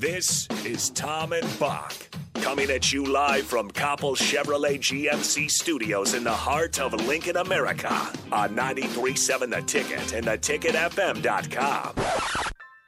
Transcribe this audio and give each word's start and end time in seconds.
This 0.00 0.48
is 0.64 0.88
Tom 0.88 1.34
and 1.34 1.58
Bock 1.58 1.92
coming 2.36 2.70
at 2.70 2.90
you 2.90 3.04
live 3.04 3.44
from 3.44 3.70
Copple 3.70 4.16
Chevrolet 4.16 4.78
GMC 4.78 5.50
studios 5.50 6.14
in 6.14 6.24
the 6.24 6.32
heart 6.32 6.80
of 6.80 6.94
Lincoln, 7.06 7.36
America 7.36 7.92
on 8.32 8.54
937 8.54 9.50
The 9.50 9.60
Ticket 9.60 10.14
and 10.14 10.24
theticketfm.com. 10.24 11.94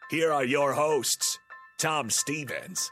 Here 0.08 0.32
are 0.32 0.46
your 0.46 0.72
hosts, 0.72 1.38
Tom 1.76 2.08
Stevens. 2.08 2.90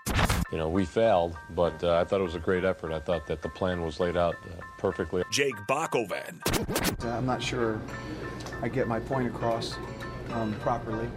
You 0.52 0.58
know, 0.58 0.68
we 0.68 0.84
failed, 0.84 1.34
but 1.48 1.82
uh, 1.82 1.96
I 1.96 2.04
thought 2.04 2.20
it 2.20 2.24
was 2.24 2.34
a 2.34 2.40
great 2.40 2.66
effort. 2.66 2.92
I 2.92 3.00
thought 3.00 3.26
that 3.26 3.40
the 3.40 3.48
plan 3.48 3.80
was 3.80 4.00
laid 4.00 4.18
out 4.18 4.34
uh, 4.44 4.60
perfectly. 4.76 5.22
Jake 5.32 5.56
Bockoven. 5.66 6.42
I'm 7.06 7.24
not 7.24 7.42
sure 7.42 7.80
I 8.60 8.68
get 8.68 8.86
my 8.86 9.00
point 9.00 9.28
across 9.28 9.76
um, 10.32 10.52
properly. 10.60 11.08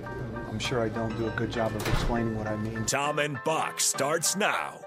I'm 0.54 0.60
sure 0.60 0.82
I 0.82 0.90
don't 0.90 1.18
do 1.18 1.26
a 1.26 1.32
good 1.32 1.52
job 1.52 1.76
of 1.76 1.88
explaining 1.88 2.38
what 2.38 2.46
I 2.46 2.56
mean. 2.58 2.86
Tom 2.86 3.18
and 3.18 3.40
Bock 3.44 3.82
starts 3.82 4.36
now. 4.36 4.82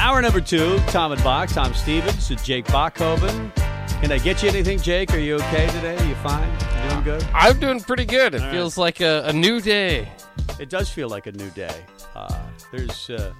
Hour 0.00 0.22
number 0.22 0.40
two, 0.40 0.78
Tom 0.86 1.12
and 1.12 1.22
Bock, 1.22 1.50
Tom 1.50 1.74
Stevens, 1.74 2.30
and 2.30 2.42
Jake 2.42 2.64
Bockoven. 2.68 3.54
Can 4.00 4.10
I 4.10 4.16
get 4.16 4.42
you 4.42 4.48
anything, 4.48 4.78
Jake? 4.78 5.12
Are 5.12 5.18
you 5.18 5.34
okay 5.34 5.66
today? 5.66 5.98
Are 5.98 6.08
you 6.08 6.14
fine? 6.14 6.50
You 6.50 6.90
doing 6.90 7.04
good? 7.04 7.28
I'm 7.34 7.60
doing 7.60 7.80
pretty 7.80 8.06
good. 8.06 8.34
It 8.34 8.40
All 8.40 8.52
feels 8.52 8.78
like 8.78 9.02
a, 9.02 9.24
a 9.26 9.32
new 9.34 9.60
day. 9.60 10.10
It 10.58 10.70
does 10.70 10.88
feel 10.88 11.10
like 11.10 11.26
a 11.26 11.32
new 11.32 11.50
day. 11.50 11.84
Uh, 12.14 12.42
there's, 12.72 13.10
uh, 13.10 13.34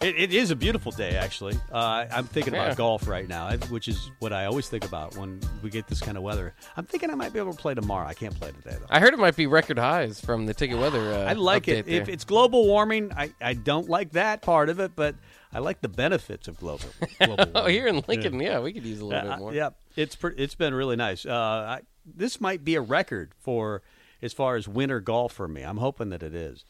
it, 0.00 0.14
it 0.16 0.32
is 0.34 0.50
a 0.50 0.56
beautiful 0.56 0.92
day, 0.92 1.16
actually. 1.16 1.54
Uh, 1.70 2.06
I'm 2.10 2.24
thinking 2.24 2.54
Yeah. 2.54 2.64
about 2.64 2.76
golf 2.76 3.06
right 3.06 3.28
now, 3.28 3.50
which 3.68 3.86
is 3.88 4.10
what 4.18 4.32
I 4.32 4.46
always 4.46 4.68
think 4.68 4.84
about 4.84 5.16
when 5.16 5.40
we 5.62 5.70
get 5.70 5.86
this 5.88 6.00
kind 6.00 6.16
of 6.16 6.22
weather. 6.22 6.54
I'm 6.76 6.84
thinking 6.86 7.10
I 7.10 7.14
might 7.14 7.32
be 7.32 7.38
able 7.38 7.52
to 7.52 7.58
play 7.58 7.74
tomorrow. 7.74 8.06
I 8.06 8.14
can't 8.14 8.34
play 8.38 8.50
today, 8.52 8.76
though. 8.78 8.86
I 8.88 9.00
heard 9.00 9.12
it 9.12 9.18
might 9.18 9.36
be 9.36 9.46
record 9.46 9.78
highs 9.78 10.20
from 10.20 10.46
the 10.46 10.54
ticket 10.54 10.78
weather. 10.78 11.12
Uh, 11.12 11.24
I 11.24 11.34
like 11.34 11.68
it. 11.68 11.86
update 11.86 11.90
If 11.90 12.08
it's 12.08 12.24
global 12.24 12.66
warming, 12.66 13.12
I, 13.14 13.32
I 13.40 13.54
don't 13.54 13.88
like 13.88 14.12
that 14.12 14.42
part 14.42 14.68
of 14.68 14.80
it, 14.80 14.92
but 14.96 15.14
I 15.52 15.58
like 15.58 15.80
the 15.82 15.88
benefits 15.88 16.48
of 16.48 16.56
global. 16.58 16.86
global 17.22 17.44
oh, 17.54 17.66
here 17.66 17.86
in 17.86 18.02
Lincoln, 18.08 18.40
yeah. 18.40 18.60
we 18.60 18.72
could 18.72 18.84
use 18.86 19.00
a 19.00 19.04
little 19.04 19.28
Uh, 19.28 19.30
bit 19.32 19.38
more. 19.38 19.52
Yeah, 19.54 19.70
it's 19.96 20.16
pre- 20.16 20.34
it's 20.36 20.54
been 20.54 20.72
really 20.74 20.96
nice. 20.96 21.26
Uh, 21.26 21.32
I, 21.34 21.80
this 22.06 22.40
might 22.40 22.64
be 22.64 22.74
a 22.74 22.80
record 22.80 23.32
for 23.38 23.82
as 24.22 24.32
far 24.32 24.56
as 24.56 24.66
winter 24.68 25.00
golf 25.00 25.32
for 25.32 25.48
me. 25.48 25.62
I'm 25.62 25.78
hoping 25.78 26.10
that 26.10 26.22
it 26.22 26.34
is. 26.34 26.64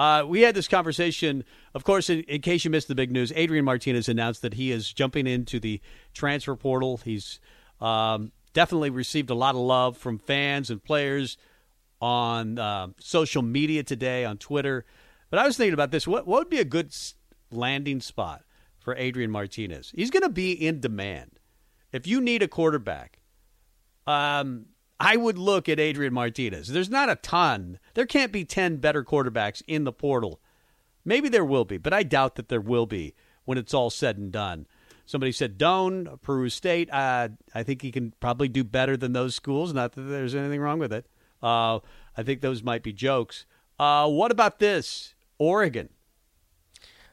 Uh, 0.00 0.24
we 0.24 0.40
had 0.40 0.54
this 0.54 0.66
conversation, 0.66 1.44
of 1.74 1.84
course. 1.84 2.08
In, 2.08 2.20
in 2.20 2.40
case 2.40 2.64
you 2.64 2.70
missed 2.70 2.88
the 2.88 2.94
big 2.94 3.12
news, 3.12 3.34
Adrian 3.36 3.66
Martinez 3.66 4.08
announced 4.08 4.40
that 4.40 4.54
he 4.54 4.72
is 4.72 4.90
jumping 4.90 5.26
into 5.26 5.60
the 5.60 5.78
transfer 6.14 6.56
portal. 6.56 6.96
He's 7.04 7.38
um, 7.82 8.32
definitely 8.54 8.88
received 8.88 9.28
a 9.28 9.34
lot 9.34 9.56
of 9.56 9.60
love 9.60 9.98
from 9.98 10.16
fans 10.18 10.70
and 10.70 10.82
players 10.82 11.36
on 12.00 12.58
uh, 12.58 12.88
social 12.98 13.42
media 13.42 13.82
today, 13.82 14.24
on 14.24 14.38
Twitter. 14.38 14.86
But 15.28 15.38
I 15.38 15.44
was 15.44 15.58
thinking 15.58 15.74
about 15.74 15.90
this. 15.90 16.06
What, 16.06 16.26
what 16.26 16.38
would 16.38 16.48
be 16.48 16.60
a 16.60 16.64
good 16.64 16.96
landing 17.50 18.00
spot 18.00 18.44
for 18.78 18.96
Adrian 18.96 19.30
Martinez? 19.30 19.92
He's 19.94 20.10
going 20.10 20.22
to 20.22 20.30
be 20.30 20.52
in 20.52 20.80
demand. 20.80 21.32
If 21.92 22.06
you 22.06 22.22
need 22.22 22.42
a 22.42 22.48
quarterback, 22.48 23.18
um, 24.06 24.64
I 25.00 25.16
would 25.16 25.38
look 25.38 25.66
at 25.66 25.80
Adrian 25.80 26.12
Martinez. 26.12 26.68
There's 26.68 26.90
not 26.90 27.08
a 27.08 27.16
ton. 27.16 27.78
There 27.94 28.04
can't 28.04 28.30
be 28.30 28.44
10 28.44 28.76
better 28.76 29.02
quarterbacks 29.02 29.62
in 29.66 29.84
the 29.84 29.92
portal. 29.92 30.40
Maybe 31.06 31.30
there 31.30 31.44
will 31.44 31.64
be, 31.64 31.78
but 31.78 31.94
I 31.94 32.02
doubt 32.02 32.34
that 32.34 32.50
there 32.50 32.60
will 32.60 32.84
be 32.84 33.14
when 33.46 33.56
it's 33.56 33.72
all 33.72 33.88
said 33.88 34.18
and 34.18 34.30
done. 34.30 34.66
Somebody 35.06 35.32
said 35.32 35.58
Doane, 35.58 36.20
Peru 36.20 36.50
State. 36.50 36.92
Uh, 36.92 37.30
I 37.54 37.62
think 37.62 37.80
he 37.80 37.90
can 37.90 38.12
probably 38.20 38.46
do 38.46 38.62
better 38.62 38.96
than 38.96 39.14
those 39.14 39.34
schools. 39.34 39.72
Not 39.72 39.92
that 39.92 40.02
there's 40.02 40.34
anything 40.34 40.60
wrong 40.60 40.78
with 40.78 40.92
it. 40.92 41.06
Uh, 41.42 41.80
I 42.16 42.22
think 42.22 42.42
those 42.42 42.62
might 42.62 42.82
be 42.82 42.92
jokes. 42.92 43.46
Uh, 43.78 44.06
what 44.06 44.30
about 44.30 44.58
this? 44.58 45.14
Oregon. 45.38 45.88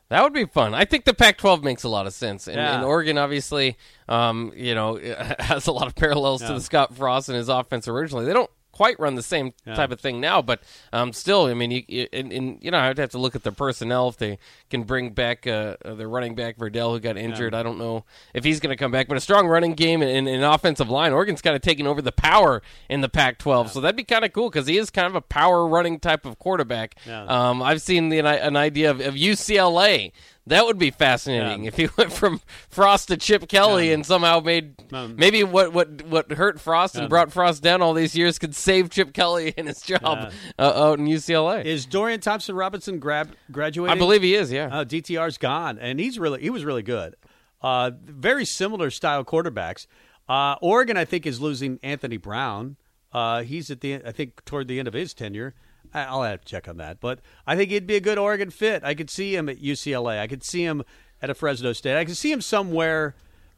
That 0.09 0.23
would 0.23 0.33
be 0.33 0.45
fun. 0.45 0.73
I 0.73 0.85
think 0.85 1.03
the 1.03 1.13
Pac-12 1.13 1.63
makes 1.63 1.83
a 1.83 1.89
lot 1.89 2.07
of 2.07 2.13
sense, 2.13 2.47
and, 2.47 2.55
Yeah. 2.55 2.75
and 2.77 2.85
Oregon 2.85 3.17
obviously, 3.17 3.77
um, 4.07 4.53
you 4.55 4.73
know, 4.73 4.97
has 5.39 5.67
a 5.67 5.71
lot 5.73 5.87
of 5.87 5.95
parallels 5.95 6.41
to 6.41 6.53
the 6.53 6.61
Scott 6.61 6.95
Frost 6.95 7.27
and 7.29 7.37
his 7.37 7.49
offense 7.49 7.87
originally. 7.89 8.25
They 8.25 8.33
don't 8.33 8.49
quite 8.77 8.99
run 8.99 9.15
the 9.15 9.23
same 9.23 9.53
Yeah. 9.65 9.73
type 9.73 9.91
of 9.91 9.99
thing 9.99 10.21
now, 10.21 10.43
but 10.43 10.61
um, 10.93 11.11
still, 11.11 11.47
I 11.47 11.55
mean, 11.55 11.71
you, 11.71 11.83
you, 11.87 12.07
and, 12.13 12.31
and, 12.31 12.59
you 12.61 12.69
know, 12.69 12.77
I'd 12.77 12.99
have 12.99 13.09
to 13.09 13.17
look 13.17 13.35
at 13.35 13.41
their 13.41 13.51
personnel 13.51 14.07
if 14.09 14.17
they 14.17 14.37
can 14.69 14.83
bring 14.83 15.09
back 15.13 15.47
uh, 15.47 15.77
uh, 15.83 15.95
their 15.95 16.07
running 16.07 16.35
back 16.35 16.57
Verdell 16.57 16.91
who 16.91 16.99
got 16.99 17.17
injured. 17.17 17.55
I 17.55 17.63
don't 17.63 17.79
know 17.79 18.05
if 18.35 18.43
he's 18.43 18.59
going 18.59 18.69
to 18.69 18.77
come 18.77 18.91
back, 18.91 19.07
but 19.07 19.17
a 19.17 19.19
strong 19.19 19.47
running 19.47 19.73
game 19.73 20.03
and, 20.03 20.11
and 20.11 20.27
an 20.27 20.43
offensive 20.43 20.89
line. 20.91 21.11
Oregon's 21.11 21.41
kind 21.41 21.55
of 21.55 21.63
taking 21.63 21.87
over 21.87 22.03
the 22.03 22.11
power 22.11 22.61
in 22.87 23.01
the 23.01 23.09
Pac-12, 23.09 23.69
so 23.69 23.81
that'd 23.81 23.95
be 23.95 24.03
kind 24.03 24.23
of 24.23 24.31
cool 24.31 24.49
because 24.51 24.67
he 24.67 24.77
is 24.77 24.91
kind 24.91 25.07
of 25.07 25.15
a 25.15 25.21
power 25.21 25.67
running 25.67 25.99
type 25.99 26.23
of 26.25 26.37
quarterback. 26.37 26.95
Yeah. 27.07 27.23
Um, 27.23 27.63
I've 27.63 27.81
seen 27.81 28.09
the, 28.09 28.19
an 28.19 28.55
idea 28.55 28.91
of, 28.91 28.99
of 29.01 29.15
UCLA. 29.15 30.11
That 30.47 30.65
would 30.65 30.77
be 30.77 30.91
fascinating 30.91 31.63
Yeah. 31.63 31.67
if 31.67 31.75
he 31.77 31.87
went 31.97 32.11
from 32.13 32.41
Frost 32.69 33.09
to 33.09 33.17
Chip 33.17 33.47
Kelly 33.47 33.87
Yeah. 33.89 33.95
and 33.95 34.05
somehow 34.05 34.39
made 34.39 34.75
Um, 34.91 35.15
maybe 35.17 35.43
what, 35.43 35.73
what 35.73 36.03
what 36.05 36.31
hurt 36.31 36.59
Frost 36.59 36.95
and 36.95 37.03
Yeah. 37.03 37.07
brought 37.09 37.31
Frost 37.31 37.61
down 37.63 37.81
all 37.81 37.93
these 37.93 38.15
years 38.15 38.39
could 38.39 38.55
save 38.55 38.89
Chip 38.89 39.13
Kelly 39.13 39.53
and 39.57 39.67
his 39.67 39.81
job 39.81 40.31
uh, 40.57 40.61
out 40.61 40.99
in 40.99 41.05
UCLA. 41.05 41.63
Is 41.65 41.85
Dorian 41.85 42.19
Thompson 42.19 42.55
Robinson 42.55 42.99
grab, 42.99 43.31
graduating? 43.51 43.95
I 43.95 43.99
believe 43.99 44.21
he 44.23 44.35
is. 44.35 44.51
Yeah. 44.51 44.67
Uh, 44.71 44.83
DTR's 44.85 45.37
gone, 45.37 45.77
and 45.79 45.99
he's 45.99 46.17
really 46.19 46.41
he 46.41 46.49
was 46.49 46.63
really 46.65 46.83
good. 46.83 47.15
Uh, 47.61 47.91
very 48.03 48.45
similar 48.45 48.89
style 48.91 49.25
quarterbacks. 49.25 49.87
Uh, 50.29 50.55
Oregon, 50.61 50.97
I 50.97 51.05
think, 51.05 51.25
is 51.25 51.39
losing 51.41 51.79
Anthony 51.81 52.17
Brown. 52.17 52.75
Uh, 53.13 53.41
he's 53.43 53.71
at 53.71 53.81
the 53.81 53.95
I 54.05 54.11
think 54.11 54.43
toward 54.45 54.67
the 54.67 54.79
end 54.79 54.87
of 54.87 54.93
his 54.93 55.13
tenure. 55.13 55.55
I- 55.93 56.03
I'll 56.03 56.23
have 56.23 56.41
to 56.41 56.47
check 56.47 56.67
on 56.67 56.77
that, 56.77 56.99
but 56.99 57.19
I 57.45 57.55
think 57.55 57.69
he'd 57.71 57.87
be 57.87 57.95
a 57.95 57.99
good 58.01 58.17
Oregon 58.17 58.49
fit. 58.49 58.83
I 58.83 58.93
could 58.93 59.09
see 59.09 59.35
him 59.35 59.49
at 59.49 59.61
UCLA. 59.61 60.19
I 60.19 60.27
could 60.27 60.43
see 60.43 60.63
him 60.63 60.83
at 61.21 61.29
a 61.29 61.33
Fresno 61.33 61.73
State. 61.73 61.97
I 61.97 62.05
could 62.05 62.17
see 62.17 62.31
him 62.31 62.41
somewhere 62.41 63.15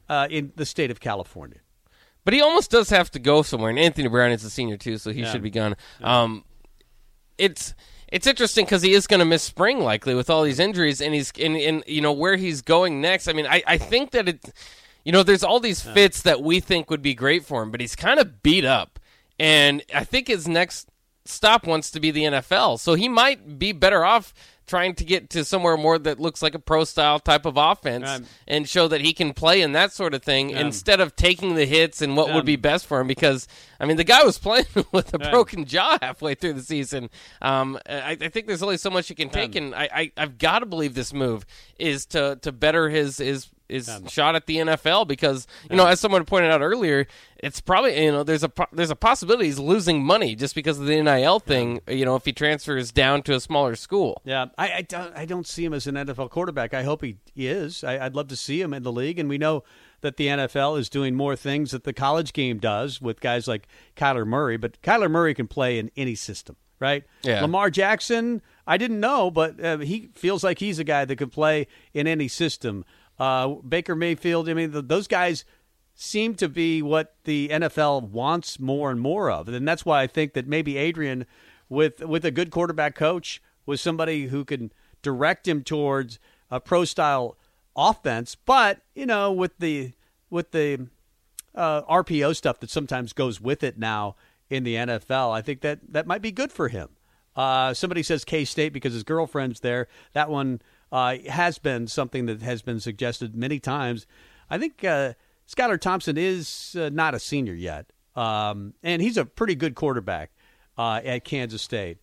uh, 0.08 0.26
in 0.30 0.52
the 0.56 0.64
state 0.66 0.90
of 0.90 1.00
California. 1.00 1.58
But 2.24 2.34
he 2.34 2.40
almost 2.40 2.70
does 2.70 2.90
have 2.90 3.10
to 3.12 3.18
go 3.18 3.42
somewhere. 3.42 3.70
And 3.70 3.78
Anthony 3.78 4.08
Brown 4.08 4.30
is 4.30 4.44
a 4.44 4.50
senior 4.50 4.76
too, 4.76 4.98
so 4.98 5.10
he 5.12 5.20
Yeah. 5.22 5.32
should 5.32 5.42
be 5.42 5.50
gone. 5.50 5.74
Um, 6.02 6.44
it's 7.38 7.74
it's 8.12 8.26
interesting 8.26 8.64
because 8.64 8.82
he 8.82 8.92
is 8.92 9.06
going 9.06 9.20
to 9.20 9.24
miss 9.24 9.42
spring 9.42 9.78
likely 9.80 10.14
with 10.16 10.28
all 10.28 10.42
these 10.42 10.58
injuries, 10.58 11.00
and 11.00 11.14
he's 11.14 11.30
in 11.32 11.56
and 11.56 11.84
you 11.86 12.00
know 12.00 12.12
where 12.12 12.36
he's 12.36 12.60
going 12.60 13.00
next. 13.00 13.28
I 13.28 13.32
mean, 13.32 13.46
I, 13.46 13.62
I 13.66 13.78
think 13.78 14.10
that 14.10 14.28
it, 14.28 14.52
you 15.04 15.12
know, 15.12 15.22
there's 15.22 15.44
all 15.44 15.60
these 15.60 15.80
fits 15.80 16.22
that 16.22 16.42
we 16.42 16.58
think 16.60 16.90
would 16.90 17.02
be 17.02 17.14
great 17.14 17.44
for 17.44 17.62
him, 17.62 17.70
but 17.70 17.80
he's 17.80 17.94
kind 17.96 18.18
of 18.20 18.42
beat 18.42 18.64
up, 18.64 18.98
and 19.38 19.82
I 19.94 20.04
think 20.04 20.26
his 20.28 20.48
next 20.48 20.88
stop 21.30 21.66
wants 21.66 21.90
to 21.92 22.00
be 22.00 22.10
the 22.10 22.24
NFL, 22.24 22.78
so 22.80 22.94
he 22.94 23.08
might 23.08 23.58
be 23.58 23.72
better 23.72 24.04
off 24.04 24.32
trying 24.66 24.94
to 24.94 25.04
get 25.04 25.30
to 25.30 25.44
somewhere 25.44 25.76
more 25.76 25.98
that 25.98 26.20
looks 26.20 26.42
like 26.42 26.54
a 26.54 26.58
pro 26.60 26.84
style 26.84 27.18
type 27.18 27.44
of 27.44 27.56
offense 27.56 28.08
Um, 28.08 28.26
and 28.46 28.68
show 28.68 28.86
that 28.86 29.00
he 29.00 29.12
can 29.12 29.32
play 29.32 29.62
in 29.62 29.72
that 29.72 29.92
sort 29.92 30.14
of 30.14 30.22
thing 30.22 30.50
instead 30.50 31.00
of 31.00 31.16
taking 31.16 31.56
the 31.56 31.64
hits 31.66 32.00
and 32.00 32.16
what 32.16 32.28
Yeah. 32.28 32.36
would 32.36 32.44
be 32.44 32.54
best 32.54 32.86
for 32.86 33.00
him 33.00 33.08
because 33.08 33.48
I 33.80 33.86
mean 33.86 33.96
the 33.96 34.04
guy 34.04 34.22
was 34.22 34.38
playing 34.38 34.66
with 34.92 35.12
a 35.12 35.18
broken 35.18 35.64
jaw 35.64 35.98
halfway 36.00 36.36
through 36.36 36.52
the 36.52 36.62
season. 36.62 37.10
Um, 37.42 37.80
I, 37.88 38.16
I 38.20 38.28
think 38.28 38.46
there's 38.46 38.62
only 38.62 38.76
so 38.76 38.90
much 38.90 39.10
you 39.10 39.16
can 39.16 39.28
take, 39.28 39.56
and 39.56 39.74
I, 39.74 39.88
I 39.92 40.12
I've 40.16 40.38
got 40.38 40.60
to 40.60 40.66
believe 40.66 40.94
this 40.94 41.12
move 41.12 41.44
is 41.76 42.06
to 42.06 42.38
to 42.42 42.52
better 42.52 42.90
his 42.90 43.18
his 43.18 43.48
his 43.70 43.90
shot 44.08 44.34
at 44.34 44.46
the 44.46 44.56
NFL 44.56 45.06
because 45.06 45.46
you 45.70 45.76
know 45.76 45.86
as 45.86 46.00
someone 46.00 46.24
pointed 46.24 46.50
out 46.50 46.60
earlier, 46.60 47.06
it's 47.38 47.60
probably 47.60 48.04
you 48.04 48.12
know 48.12 48.22
there's 48.22 48.44
a 48.44 48.52
there's 48.72 48.90
a 48.90 48.96
possibility 48.96 49.46
he's 49.46 49.58
losing 49.58 50.02
money 50.02 50.34
just 50.34 50.54
because 50.54 50.78
of 50.78 50.86
the 50.86 51.02
NIL 51.02 51.40
thing. 51.40 51.80
You 51.88 52.04
know 52.04 52.16
if 52.16 52.24
he 52.24 52.32
transfers 52.32 52.92
down 52.92 53.22
to 53.22 53.34
a 53.34 53.40
smaller 53.40 53.76
school. 53.76 54.20
Yeah, 54.24 54.46
I, 54.58 54.72
I, 54.72 54.82
don't, 54.82 55.16
I 55.16 55.24
don't 55.24 55.46
see 55.46 55.64
him 55.64 55.72
as 55.72 55.86
an 55.86 55.94
NFL 55.94 56.30
quarterback. 56.30 56.74
I 56.74 56.82
hope 56.82 57.02
he 57.02 57.16
is. 57.36 57.84
I, 57.84 58.04
I'd 58.04 58.14
love 58.14 58.28
to 58.28 58.36
see 58.36 58.60
him 58.60 58.74
in 58.74 58.82
the 58.82 58.92
league, 58.92 59.18
and 59.18 59.28
we 59.28 59.38
know 59.38 59.64
that 60.00 60.16
the 60.16 60.28
NFL 60.28 60.78
is 60.78 60.88
doing 60.88 61.14
more 61.14 61.36
things 61.36 61.70
that 61.70 61.84
the 61.84 61.92
college 61.92 62.32
game 62.32 62.58
does 62.58 63.00
with 63.00 63.20
guys 63.20 63.46
like 63.46 63.68
Kyler 63.96 64.26
Murray. 64.26 64.56
But 64.56 64.80
Kyler 64.82 65.10
Murray 65.10 65.34
can 65.34 65.46
play 65.46 65.78
in 65.78 65.90
any 65.96 66.14
system, 66.14 66.56
right? 66.78 67.04
Yeah. 67.22 67.42
Lamar 67.42 67.70
Jackson, 67.70 68.42
I 68.66 68.76
didn't 68.76 69.00
know, 69.00 69.30
but 69.30 69.62
uh, 69.62 69.78
he 69.78 70.10
feels 70.14 70.42
like 70.42 70.58
he's 70.58 70.78
a 70.78 70.84
guy 70.84 71.04
that 71.04 71.16
could 71.16 71.32
play 71.32 71.66
in 71.92 72.06
any 72.06 72.28
system. 72.28 72.84
Uh, 73.20 73.48
Baker 73.56 73.94
Mayfield, 73.94 74.48
I 74.48 74.54
mean, 74.54 74.72
th 74.72 74.86
those 74.86 75.06
guys 75.06 75.44
seem 75.94 76.34
to 76.36 76.48
be 76.48 76.80
what 76.80 77.14
the 77.24 77.50
NFL 77.50 78.08
wants 78.08 78.58
more 78.58 78.90
and 78.90 78.98
more 78.98 79.30
of. 79.30 79.46
And 79.48 79.68
that's 79.68 79.84
why 79.84 80.00
I 80.00 80.06
think 80.06 80.32
that 80.32 80.46
maybe 80.48 80.78
Adrian 80.78 81.26
with 81.68 82.00
with 82.00 82.24
a 82.24 82.30
good 82.30 82.50
quarterback 82.50 82.94
coach, 82.94 83.42
with 83.66 83.78
somebody 83.78 84.28
who 84.28 84.44
can 84.46 84.72
direct 85.02 85.46
him 85.46 85.62
towards 85.62 86.18
a 86.50 86.60
pro 86.60 86.86
style 86.86 87.36
offense, 87.76 88.34
but 88.34 88.80
you 88.94 89.04
know, 89.04 89.30
with 89.30 89.58
the 89.58 89.92
with 90.30 90.52
the 90.52 90.88
uh, 91.54 91.82
RPO 91.82 92.34
stuff 92.34 92.60
that 92.60 92.70
sometimes 92.70 93.12
goes 93.12 93.38
with 93.38 93.62
it 93.62 93.78
now 93.78 94.16
in 94.48 94.64
the 94.64 94.76
NFL, 94.76 95.32
I 95.32 95.42
think 95.42 95.60
that 95.60 95.80
that 95.92 96.06
might 96.06 96.22
be 96.22 96.32
good 96.32 96.50
for 96.50 96.68
him. 96.68 96.88
Uh, 97.36 97.74
somebody 97.74 98.02
says 98.02 98.24
K 98.24 98.44
State 98.44 98.72
because 98.72 98.92
his 98.92 99.04
girlfriend's 99.04 99.60
there. 99.60 99.88
That 100.14 100.30
one 100.30 100.62
uh, 100.92 101.16
has 101.28 101.58
been 101.58 101.86
something 101.86 102.26
that 102.26 102.42
has 102.42 102.62
been 102.62 102.80
suggested 102.80 103.34
many 103.34 103.58
times. 103.58 104.06
I 104.48 104.58
think 104.58 104.84
uh, 104.84 105.14
Skylar 105.48 105.80
Thompson 105.80 106.16
is 106.16 106.76
uh, 106.78 106.90
not 106.92 107.14
a 107.14 107.18
senior 107.20 107.54
yet, 107.54 107.92
um, 108.16 108.74
and 108.82 109.00
he's 109.00 109.16
a 109.16 109.24
pretty 109.24 109.54
good 109.54 109.74
quarterback 109.74 110.32
uh, 110.76 111.00
at 111.04 111.24
Kansas 111.24 111.62
State. 111.62 111.98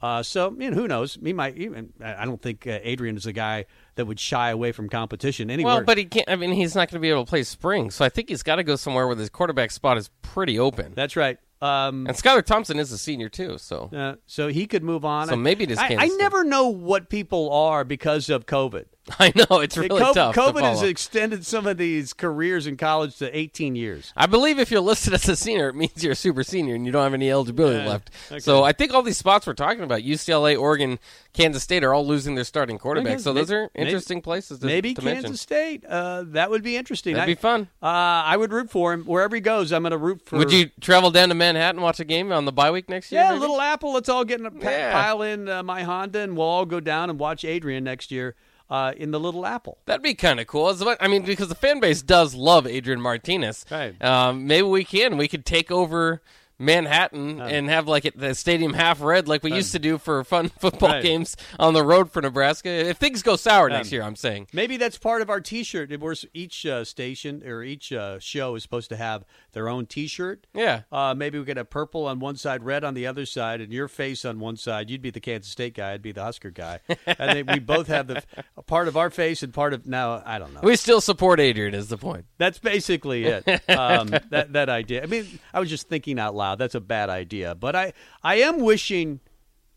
Uh, 0.00 0.22
so, 0.22 0.54
you 0.56 0.70
know, 0.70 0.76
who 0.76 0.86
knows? 0.86 1.18
He 1.20 1.32
might 1.32 1.56
even. 1.56 1.92
I 2.00 2.24
don't 2.24 2.40
think 2.40 2.68
uh, 2.68 2.78
Adrian 2.82 3.16
is 3.16 3.26
a 3.26 3.32
guy 3.32 3.64
that 3.96 4.06
would 4.06 4.20
shy 4.20 4.50
away 4.50 4.70
from 4.70 4.88
competition 4.88 5.50
anywhere. 5.50 5.76
Well, 5.76 5.84
but 5.84 5.98
he 5.98 6.04
can't. 6.04 6.28
I 6.30 6.36
mean, 6.36 6.52
he's 6.52 6.76
not 6.76 6.88
going 6.88 7.00
to 7.00 7.00
be 7.00 7.10
able 7.10 7.24
to 7.24 7.28
play 7.28 7.42
spring, 7.42 7.90
so 7.90 8.04
I 8.04 8.08
think 8.08 8.28
he's 8.28 8.44
got 8.44 8.56
to 8.56 8.62
go 8.62 8.76
somewhere 8.76 9.08
where 9.08 9.16
his 9.16 9.28
quarterback 9.28 9.72
spot 9.72 9.98
is 9.98 10.10
pretty 10.22 10.56
open. 10.58 10.92
that's 10.94 11.16
right. 11.16 11.38
Um, 11.60 12.06
And 12.06 12.16
Skylar 12.16 12.44
Thompson 12.44 12.78
is 12.78 12.92
a 12.92 12.98
senior 12.98 13.28
too, 13.28 13.58
so 13.58 13.90
uh, 13.92 14.14
so 14.26 14.48
he 14.48 14.66
could 14.66 14.84
move 14.84 15.04
on. 15.04 15.28
So 15.28 15.36
maybe 15.36 15.64
it 15.64 15.70
is 15.72 15.78
I, 15.78 15.96
I 15.98 16.06
never 16.18 16.44
know 16.44 16.68
what 16.68 17.08
people 17.08 17.52
are 17.52 17.84
because 17.84 18.30
of 18.30 18.46
COVID. 18.46 18.84
I 19.18 19.32
know 19.34 19.60
it's 19.60 19.76
really 19.76 19.88
COVID, 20.00 20.14
tough. 20.14 20.34
to 20.34 20.40
COVID 20.40 20.62
has 20.62 20.82
extended 20.82 21.44
some 21.46 21.66
of 21.66 21.76
these 21.78 22.12
careers 22.12 22.66
in 22.66 22.76
college 22.76 23.16
to 23.18 23.36
18 23.36 23.74
years. 23.76 24.12
I 24.16 24.26
believe 24.26 24.58
if 24.58 24.70
you're 24.70 24.80
listed 24.80 25.14
as 25.14 25.28
a 25.28 25.36
senior, 25.36 25.68
it 25.68 25.74
means 25.74 26.02
you're 26.02 26.12
a 26.12 26.16
super 26.16 26.42
senior 26.42 26.74
and 26.74 26.84
you 26.86 26.92
don't 26.92 27.02
have 27.04 27.14
any 27.14 27.30
eligibility 27.30 27.78
Yeah, 27.78 27.88
left. 27.88 28.10
okay. 28.30 28.38
So 28.40 28.62
I 28.64 28.72
think 28.72 28.92
all 28.94 29.02
these 29.02 29.16
spots 29.16 29.46
we're 29.46 29.54
talking 29.54 29.82
about, 29.82 30.02
UCLA, 30.02 30.58
Oregon, 30.58 30.98
Kansas 31.32 31.62
State, 31.62 31.84
are 31.84 31.94
all 31.94 32.06
losing 32.06 32.34
their 32.34 32.44
starting 32.44 32.78
quarterback. 32.78 33.20
So 33.20 33.32
those 33.32 33.50
are 33.50 33.70
maybe- 33.74 33.86
interesting 33.88 34.20
places 34.22 34.58
to, 34.58 34.66
Maybe 34.66 34.94
to 34.94 35.00
Kansas 35.00 35.22
mention. 35.22 35.36
State. 35.36 35.84
Uh, 35.86 36.24
that 36.28 36.50
would 36.50 36.62
be 36.62 36.76
interesting. 36.76 37.14
That'd 37.14 37.30
I- 37.30 37.34
be 37.34 37.40
fun. 37.40 37.68
Uh, 37.82 37.86
I 37.86 38.36
would 38.36 38.52
root 38.52 38.70
for 38.70 38.92
him 38.92 39.04
wherever 39.04 39.34
he 39.34 39.40
goes. 39.40 39.72
I'm 39.72 39.82
going 39.82 39.92
to 39.92 39.98
root 39.98 40.22
for. 40.24 40.36
Would 40.38 40.52
you 40.52 40.70
travel 40.80 41.10
down 41.10 41.28
to 41.30 41.34
Manhattan 41.34 41.80
watch 41.80 42.00
a 42.00 42.04
game 42.04 42.32
on 42.32 42.44
the 42.44 42.52
bye 42.52 42.70
week 42.70 42.88
next 42.88 43.12
year? 43.12 43.22
Yeah, 43.22 43.28
maybe? 43.30 43.40
Little 43.40 43.60
Apple. 43.60 43.92
Let's 43.92 44.08
all 44.08 44.24
get 44.24 44.40
in 44.40 44.46
a 44.46 44.52
Yeah. 44.60 44.92
pile 44.92 45.22
in 45.22 45.48
uh, 45.48 45.62
my 45.62 45.82
Honda, 45.82 46.20
and 46.20 46.36
we'll 46.36 46.46
all 46.46 46.66
go 46.66 46.80
down 46.80 47.10
and 47.10 47.18
watch 47.18 47.44
Adrian 47.44 47.84
next 47.84 48.10
year 48.10 48.34
uh, 48.70 48.92
in 48.96 49.10
the 49.10 49.20
Little 49.20 49.46
Apple. 49.46 49.78
That'd 49.86 50.02
be 50.02 50.14
kind 50.14 50.40
of 50.40 50.46
cool. 50.46 50.74
I 51.00 51.08
mean, 51.08 51.22
because 51.22 51.48
the 51.48 51.54
fan 51.54 51.80
base 51.80 52.02
does 52.02 52.34
love 52.34 52.66
Adrian 52.66 53.00
Martinez. 53.00 53.64
Right. 53.70 54.02
Um, 54.02 54.46
maybe 54.46 54.66
we 54.66 54.84
can. 54.84 55.16
We 55.16 55.28
could 55.28 55.44
take 55.44 55.70
over 55.70 56.22
Manhattan 56.58 57.40
and 57.40 57.68
have 57.68 57.86
like 57.88 58.12
the 58.14 58.34
stadium 58.34 58.72
half 58.74 59.00
red, 59.00 59.28
like 59.28 59.42
we 59.42 59.52
used 59.52 59.72
to 59.72 59.78
do 59.78 59.96
for 59.98 60.22
fun 60.24 60.48
football 60.58 60.88
Right. 60.90 61.02
games 61.02 61.36
on 61.58 61.74
the 61.74 61.84
road 61.84 62.10
for 62.10 62.20
Nebraska. 62.22 62.68
If 62.68 62.96
things 62.98 63.22
go 63.22 63.36
sour 63.36 63.68
next 63.68 63.88
Um, 63.88 63.94
year, 63.94 64.02
I'm 64.02 64.16
saying. 64.16 64.48
Maybe 64.52 64.76
that's 64.76 64.98
part 64.98 65.22
of 65.22 65.30
our 65.30 65.40
T-shirt. 65.40 65.92
It 65.92 66.00
was 66.00 66.24
each 66.34 66.66
uh, 66.66 66.84
station 66.84 67.42
or 67.46 67.62
each 67.62 67.92
uh, 67.92 68.18
show 68.18 68.54
is 68.54 68.62
supposed 68.62 68.88
to 68.90 68.96
have 68.96 69.24
their 69.52 69.68
own 69.68 69.86
T-shirt. 69.86 70.46
Yeah. 70.54 70.82
Uh, 70.90 71.14
maybe 71.16 71.38
we 71.38 71.44
could 71.44 71.56
have 71.56 71.70
purple 71.70 72.06
on 72.06 72.18
one 72.18 72.36
side, 72.36 72.64
red 72.64 72.82
on 72.84 72.94
the 72.94 73.06
other 73.06 73.26
side, 73.26 73.60
and 73.60 73.72
your 73.72 73.86
face 73.88 74.24
on 74.24 74.40
one 74.40 74.56
side. 74.56 74.90
You'd 74.90 75.02
be 75.02 75.10
the 75.10 75.20
Kansas 75.20 75.52
State 75.52 75.74
guy. 75.74 75.92
I'd 75.92 76.02
be 76.02 76.12
the 76.12 76.22
Husker 76.24 76.50
guy. 76.50 76.80
and 77.06 77.48
we 77.48 77.58
both 77.60 77.86
have 77.86 78.06
the 78.08 78.22
a 78.56 78.62
part 78.62 78.88
of 78.88 78.96
our 78.96 79.10
face 79.10 79.42
and 79.42 79.52
part 79.54 79.72
of 79.74 79.86
now. 79.86 80.22
I 80.26 80.38
don't 80.38 80.52
know. 80.54 80.60
We 80.62 80.76
still 80.76 81.00
support 81.00 81.38
Adrian. 81.40 81.74
Is 81.74 81.88
the 81.88 81.98
point? 81.98 82.24
That's 82.38 82.58
basically 82.58 83.24
it. 83.24 83.44
Um, 83.68 84.08
that 84.30 84.52
that 84.54 84.68
idea. 84.68 85.02
I 85.02 85.06
mean, 85.06 85.26
I 85.52 85.60
was 85.60 85.68
just 85.68 85.88
thinking 85.88 86.18
out 86.18 86.34
loud. 86.34 86.47
That's 86.56 86.74
a 86.74 86.80
bad 86.80 87.10
idea, 87.10 87.54
but 87.54 87.74
I 87.76 87.92
I 88.22 88.36
am 88.36 88.60
wishing 88.60 89.20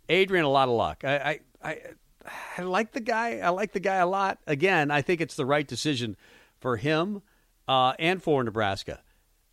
Adrian 0.09 0.45
a 0.45 0.49
lot 0.49 0.67
of 0.67 0.75
luck. 0.75 1.03
I 1.03 1.15
I 1.17 1.39
I, 1.63 1.77
I 2.57 2.61
like 2.61 2.91
the 2.91 2.99
guy. 2.99 3.39
I 3.39 3.49
like 3.49 3.73
the 3.73 3.79
guy 3.79 3.95
a 3.95 4.07
lot. 4.07 4.39
Again, 4.47 4.91
I 4.91 5.01
think 5.01 5.21
it's 5.21 5.35
the 5.35 5.45
right 5.45 5.67
decision 5.67 6.17
for 6.59 6.77
him 6.77 7.21
uh, 7.67 7.93
and 7.99 8.21
for 8.21 8.43
Nebraska. 8.43 9.01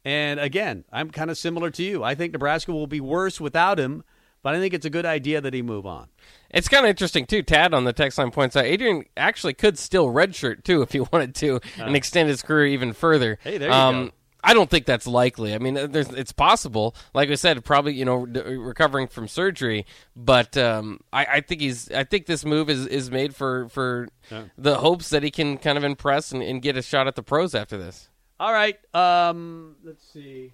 And 0.05 0.41
again, 0.41 0.85
I'm 0.93 1.11
kind 1.11 1.31
of 1.31 1.37
similar 1.37 1.71
to 1.73 1.83
you. 1.83 2.03
I 2.03 2.15
think 2.15 2.33
Nebraska 2.33 2.73
will 2.73 2.87
be 2.87 3.01
worse 3.01 3.41
without 3.41 3.79
him, 3.79 4.05
but 4.43 4.55
I 4.55 4.59
think 4.59 4.73
it's 4.73 4.87
a 4.87 4.91
good 4.91 5.05
idea 5.05 5.41
that 5.41 5.53
he 5.53 5.61
move 5.63 5.87
on. 5.87 6.09
It's 6.51 6.69
kind 6.69 6.85
of 6.85 6.91
interesting 6.91 7.27
too. 7.27 7.43
Tad 7.43 7.75
on 7.75 7.85
the 7.85 7.93
text 7.93 8.17
line 8.17 8.31
points 8.31 8.57
out 8.57 8.65
Adrian 8.65 9.05
actually 9.17 9.55
could 9.55 9.79
still 9.79 10.07
redshirt 10.07 10.65
too 10.65 10.83
if 10.83 10.93
he 10.93 11.01
wanted 11.13 11.35
to 11.37 11.61
and 11.79 11.97
extend 11.97 12.29
his 12.29 12.43
career 12.43 12.67
even 12.67 12.93
further. 12.93 13.39
Hey, 13.43 13.59
there 13.59 13.69
you 13.69 13.75
um, 13.75 14.07
go. 14.07 14.13
I 14.43 14.55
don't 14.55 14.71
think 14.71 14.87
that's 14.87 15.07
likely. 15.07 15.53
I 15.55 15.59
mean, 15.59 15.77
uh, 15.77 15.87
there's, 15.89 16.09
it's 16.11 16.31
possible. 16.33 16.95
Like 17.13 17.29
I 17.31 17.35
said, 17.35 17.65
probably 17.65 17.95
you 17.95 18.05
know 18.05 18.15
re- 18.17 18.57
recovering 18.57 19.09
from 19.09 19.27
surgery, 19.29 19.85
but 20.15 20.57
um, 20.57 21.01
I, 21.13 21.25
I 21.27 21.41
think 21.41 21.61
he's. 21.61 21.91
I 21.91 22.05
think 22.05 22.27
this 22.27 22.45
move 22.45 22.71
is, 22.71 22.87
is 22.87 23.11
made 23.11 23.35
for 23.35 23.69
for 23.69 24.09
the 24.57 24.77
hopes 24.77 25.11
that 25.11 25.23
he 25.25 25.31
can 25.33 25.59
kind 25.59 25.77
of 25.77 25.83
impress 25.85 26.31
and, 26.33 26.43
and 26.43 26.63
get 26.63 26.77
a 26.77 26.83
shot 26.83 27.07
at 27.09 27.17
the 27.17 27.23
pros 27.23 27.55
after 27.55 27.77
this. 27.77 28.09
All 28.41 28.53
right. 28.53 28.79
Um, 28.95 29.75
let's 29.83 30.07
see. 30.13 30.53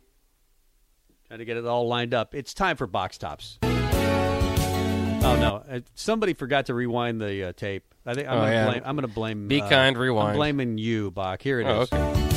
Trying 1.29 1.41
to 1.41 1.45
get 1.45 1.57
it 1.59 1.67
all 1.67 1.87
lined 1.87 2.15
up. 2.15 2.35
It's 2.35 2.55
time 2.55 2.77
for 2.77 2.87
Bock's 2.87 3.19
Tops. 3.19 3.59
Oh 3.63 5.37
no! 5.37 5.63
Uh, 5.71 5.81
Somebody 5.95 6.33
forgot 6.35 6.67
to 6.67 6.75
rewind 6.75 7.21
the 7.21 7.49
uh, 7.49 7.53
tape. 7.53 7.85
I 8.07 8.15
think 8.15 8.29
I'm 8.29 8.39
Oh, 8.39 8.41
gonna 8.43 8.53
yeah. 8.53 8.67
blame. 8.71 8.83
I'm 8.85 8.95
gonna 8.97 9.09
blame. 9.09 9.49
Be 9.49 9.61
uh, 9.63 9.69
kind, 9.69 9.97
rewind. 9.97 10.31
I'm 10.31 10.37
blaming 10.37 10.79
you, 10.79 11.11
Bock. 11.11 11.43
Here 11.43 11.61
it 11.61 11.67
Oh, 11.67 11.83
is. 11.83 11.93
okay. 11.93 12.34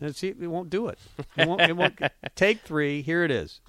Let's 0.00 0.18
see. 0.18 0.28
It 0.28 0.46
won't 0.46 0.70
do 0.70 0.88
it. 0.88 0.98
It 1.36 1.46
won't. 1.46 1.60
It 1.60 1.76
won't. 1.76 1.98
Take 2.34 2.60
three. 2.60 3.02
Here 3.02 3.24
it 3.24 3.30
is. 3.30 3.60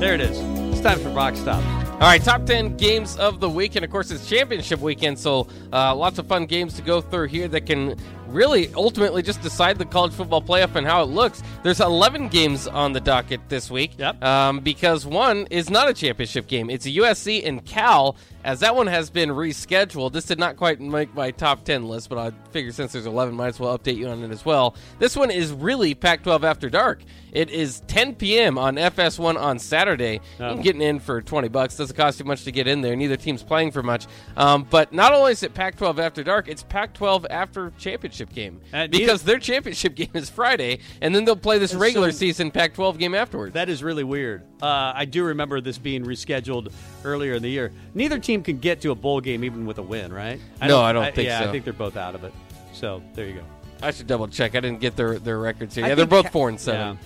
There 0.00 0.14
it 0.14 0.20
is. 0.20 0.38
It's 0.72 0.80
time 0.80 0.98
for 1.00 1.10
Bock's 1.10 1.42
Tops. 1.42 1.64
All 2.00 2.06
right, 2.06 2.22
top 2.22 2.46
10 2.46 2.78
games 2.78 3.18
of 3.18 3.40
the 3.40 3.50
week. 3.50 3.76
And 3.76 3.84
of 3.84 3.90
course, 3.90 4.10
it's 4.10 4.26
championship 4.26 4.80
weekend, 4.80 5.18
so 5.18 5.48
uh, 5.70 5.94
lots 5.94 6.18
of 6.18 6.26
fun 6.26 6.46
games 6.46 6.72
to 6.76 6.82
go 6.82 7.02
through 7.02 7.26
here 7.26 7.46
that 7.48 7.66
can 7.66 7.96
really 8.32 8.72
ultimately 8.74 9.22
just 9.22 9.42
decide 9.42 9.78
the 9.78 9.84
college 9.84 10.12
football 10.12 10.42
playoff 10.42 10.74
and 10.74 10.86
how 10.86 11.02
it 11.02 11.06
looks. 11.06 11.42
There's 11.62 11.80
11 11.80 12.28
games 12.28 12.66
on 12.66 12.92
the 12.92 13.00
docket 13.00 13.40
this 13.48 13.70
week. 13.70 13.98
Yep. 13.98 14.22
Um, 14.22 14.60
because 14.60 15.06
one 15.06 15.46
is 15.50 15.70
not 15.70 15.88
a 15.88 15.94
championship 15.94 16.46
game, 16.46 16.70
it's 16.70 16.86
a 16.86 16.90
USC 16.90 17.46
and 17.46 17.64
Cal, 17.64 18.16
as 18.44 18.60
that 18.60 18.74
one 18.74 18.86
has 18.86 19.10
been 19.10 19.30
rescheduled. 19.30 20.12
This 20.12 20.24
did 20.24 20.38
not 20.38 20.56
quite 20.56 20.80
make 20.80 21.14
my 21.14 21.30
top 21.30 21.64
10 21.64 21.88
list, 21.88 22.08
but 22.08 22.18
I 22.18 22.32
figure 22.50 22.72
since 22.72 22.92
there's 22.92 23.06
11, 23.06 23.34
might 23.34 23.48
as 23.48 23.60
well 23.60 23.76
update 23.78 23.96
you 23.96 24.08
on 24.08 24.22
it 24.22 24.30
as 24.30 24.44
well. 24.44 24.74
This 24.98 25.16
one 25.16 25.30
is 25.30 25.52
really 25.52 25.94
Pac 25.94 26.22
12 26.22 26.44
After 26.44 26.70
Dark. 26.70 27.02
It 27.32 27.50
is 27.50 27.80
10 27.86 28.16
p.m. 28.16 28.58
on 28.58 28.76
FS1 28.76 29.38
on 29.38 29.58
Saturday. 29.58 30.14
You 30.14 30.20
can 30.54 30.62
get 30.62 30.80
in 30.80 30.98
for 30.98 31.22
20 31.22 31.48
bucks. 31.48 31.76
Doesn't 31.76 31.96
cost 31.96 32.18
you 32.18 32.24
much 32.24 32.44
to 32.44 32.52
get 32.52 32.66
in 32.66 32.80
there. 32.80 32.96
Neither 32.96 33.16
team's 33.16 33.42
playing 33.42 33.70
for 33.70 33.82
much. 33.82 34.06
Um, 34.36 34.66
but 34.68 34.92
not 34.92 35.12
only 35.12 35.32
is 35.32 35.42
it 35.42 35.54
Pac-12 35.54 35.98
after 35.98 36.24
dark, 36.24 36.48
it's 36.48 36.62
Pac-12 36.64 37.26
after 37.30 37.72
championship 37.78 38.19
game 38.28 38.60
And 38.72 38.92
because 38.92 39.22
their 39.22 39.38
championship 39.38 39.94
game 39.96 40.10
is 40.12 40.28
Friday, 40.28 40.80
and 41.00 41.14
then 41.14 41.24
they'll 41.24 41.34
play 41.36 41.58
this 41.58 41.72
And 41.72 41.80
regular 41.80 42.12
so- 42.12 42.18
season 42.18 42.50
Pac-12 42.50 42.98
game 42.98 43.14
afterwards. 43.14 43.54
That 43.54 43.70
is 43.70 43.82
really 43.82 44.04
weird. 44.04 44.42
Uh, 44.62 44.92
I 44.94 45.06
do 45.06 45.24
remember 45.24 45.60
this 45.62 45.78
being 45.78 46.04
rescheduled 46.04 46.70
earlier 47.04 47.32
in 47.34 47.42
the 47.42 47.48
year. 47.48 47.72
Neither 47.94 48.18
team 48.18 48.42
can 48.42 48.58
get 48.58 48.82
to 48.82 48.90
a 48.90 48.94
bowl 48.94 49.20
game 49.22 49.42
even 49.44 49.64
with 49.64 49.78
a 49.78 49.82
win, 49.82 50.12
right? 50.12 50.38
I 50.60 50.68
No, 50.68 50.80
I 50.82 50.92
don't 50.92 51.14
think 51.14 51.30
so. 51.30 51.36
I 51.48 51.50
think 51.50 51.64
they're 51.64 51.72
both 51.72 51.96
out 51.96 52.14
of 52.14 52.24
it. 52.24 52.34
So 52.74 53.02
there 53.14 53.26
you 53.26 53.34
go. 53.34 53.42
I 53.82 53.90
should 53.92 54.06
double 54.06 54.28
check. 54.28 54.54
I 54.54 54.60
didn't 54.60 54.80
get 54.80 54.94
their, 54.96 55.18
their 55.18 55.38
records 55.38 55.74
here. 55.74 55.86
I 55.86 55.88
Yeah, 55.88 55.94
they're 55.94 56.04
both 56.06 56.30
four 56.30 56.50
and 56.50 56.60
seven. 56.60 56.98
Yeah. 56.98 57.02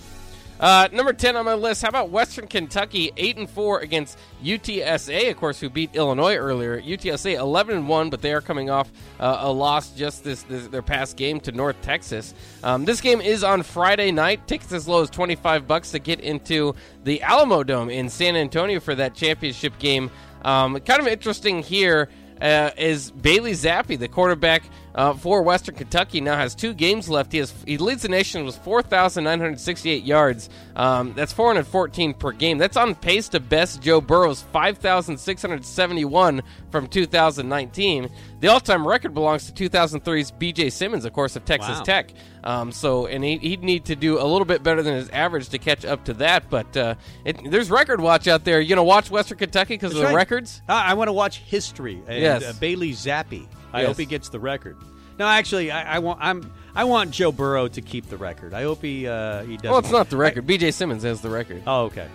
Uh, 0.65 0.87
number 0.91 1.13
ten 1.13 1.35
on 1.35 1.45
my 1.45 1.53
list. 1.53 1.83
How 1.83 1.89
about 1.89 2.09
Western 2.09 2.47
Kentucky, 2.47 3.11
eight 3.17 3.37
and 3.37 3.47
four 3.47 3.81
against 3.81 4.17
UTSA, 4.43 5.29
of 5.29 5.37
course, 5.37 5.59
who 5.59 5.69
beat 5.69 5.93
Illinois 5.93 6.37
earlier. 6.37 6.81
UTSA 6.81 7.35
eleven 7.35 7.77
and 7.77 7.87
one, 7.87 8.09
but 8.09 8.19
they 8.23 8.33
are 8.33 8.41
coming 8.41 8.71
off 8.71 8.91
uh, 9.19 9.37
a 9.41 9.51
loss 9.51 9.91
just 9.91 10.23
this, 10.23 10.41
this 10.41 10.65
their 10.65 10.81
past 10.81 11.17
game 11.17 11.39
to 11.41 11.51
North 11.51 11.79
Texas. 11.83 12.33
Um, 12.63 12.83
this 12.83 12.99
game 12.99 13.21
is 13.21 13.43
on 13.43 13.61
Friday 13.61 14.11
night. 14.11 14.47
Tickets 14.47 14.73
as 14.73 14.87
low 14.87 15.03
as 15.03 15.11
twenty 15.11 15.35
five 15.35 15.67
bucks 15.67 15.91
to 15.91 15.99
get 15.99 16.19
into 16.19 16.73
the 17.03 17.21
Alamo 17.21 17.61
Dome 17.61 17.91
in 17.91 18.09
San 18.09 18.35
Antonio 18.35 18.79
for 18.79 18.95
that 18.95 19.13
championship 19.13 19.77
game. 19.77 20.09
Um, 20.43 20.79
kind 20.79 20.99
of 20.99 21.05
interesting 21.05 21.61
here 21.61 22.09
uh, 22.41 22.71
is 22.75 23.11
Bailey 23.11 23.51
Zappe, 23.51 23.99
the 23.99 24.07
quarterback 24.07 24.63
uh, 24.95 25.13
for 25.13 25.43
Western 25.43 25.75
Kentucky, 25.75 26.21
now 26.21 26.35
has 26.35 26.55
two 26.55 26.73
games 26.73 27.07
left. 27.09 27.31
He 27.31 27.37
has 27.39 27.53
he 27.67 27.77
leads 27.77 28.01
the 28.01 28.09
nation 28.09 28.45
with 28.45 28.57
4,968 28.57 30.03
yards. 30.03 30.49
Um, 30.75 31.13
that's 31.15 31.31
414 31.33 32.13
per 32.15 32.31
game. 32.31 32.57
That's 32.57 32.77
on 32.77 32.95
pace 32.95 33.29
to 33.29 33.39
best 33.39 33.81
Joe 33.81 34.01
Burrow's 34.01 34.41
5,671 34.53 36.41
from 36.71 36.87
2019. 36.87 38.09
The 38.39 38.47
all-time 38.47 38.87
record 38.87 39.13
belongs 39.13 39.51
to 39.51 39.69
2003's 39.69 40.31
B.J. 40.31 40.69
Symons, 40.69 41.05
of 41.05 41.13
course, 41.13 41.35
of 41.35 41.45
Texas 41.45 41.77
Wow. 41.77 41.83
Tech. 41.83 42.11
Um, 42.43 42.71
so, 42.71 43.07
and 43.07 43.23
he, 43.23 43.37
he'd 43.37 43.63
need 43.63 43.85
to 43.85 43.95
do 43.95 44.19
a 44.21 44.23
little 44.23 44.45
bit 44.45 44.61
better 44.61 44.83
than 44.83 44.95
his 44.95 45.09
average 45.09 45.49
to 45.49 45.57
catch 45.57 45.83
up 45.83 46.05
to 46.05 46.13
that. 46.15 46.49
But 46.49 46.77
uh, 46.77 46.95
it, 47.23 47.49
there's 47.49 47.71
record 47.71 47.99
watch 48.01 48.27
out 48.27 48.43
there. 48.43 48.61
You 48.61 48.75
know, 48.75 48.83
watch 48.83 49.09
Western 49.09 49.37
Kentucky 49.39 49.75
because 49.75 49.93
of 49.93 49.97
the 49.99 50.05
right. 50.05 50.15
records. 50.15 50.61
Uh, 50.69 50.73
I 50.73 50.93
want 50.93 51.07
to 51.07 51.13
watch 51.13 51.37
history. 51.39 52.01
And, 52.07 52.21
Yes. 52.21 52.43
uh, 52.43 52.53
Bailey 52.59 52.91
Zappe. 52.91 53.47
I 53.75 53.81
Yes. 53.81 53.87
hope 53.89 53.97
he 53.97 54.05
gets 54.05 54.29
the 54.29 54.39
record. 54.39 54.77
No, 55.19 55.27
actually, 55.27 55.71
I, 55.71 55.95
I 55.95 55.99
want 55.99 56.19
I'm 56.21 56.51
I 56.75 56.83
want 56.83 57.11
Joe 57.11 57.31
Burrow 57.31 57.67
to 57.69 57.81
keep 57.81 58.09
the 58.09 58.17
record. 58.17 58.53
I 58.53 58.63
hope 58.63 58.81
he 58.81 59.07
uh, 59.07 59.43
he 59.43 59.57
does. 59.57 59.69
Well, 59.69 59.79
it's 59.79 59.91
not 59.91 60.09
the 60.09 60.17
record. 60.17 60.45
B.J. 60.47 60.71
Symons 60.71 61.03
has 61.03 61.21
the 61.21 61.29
record. 61.29 61.61
Oh, 61.67 61.83
okay. 61.85 62.07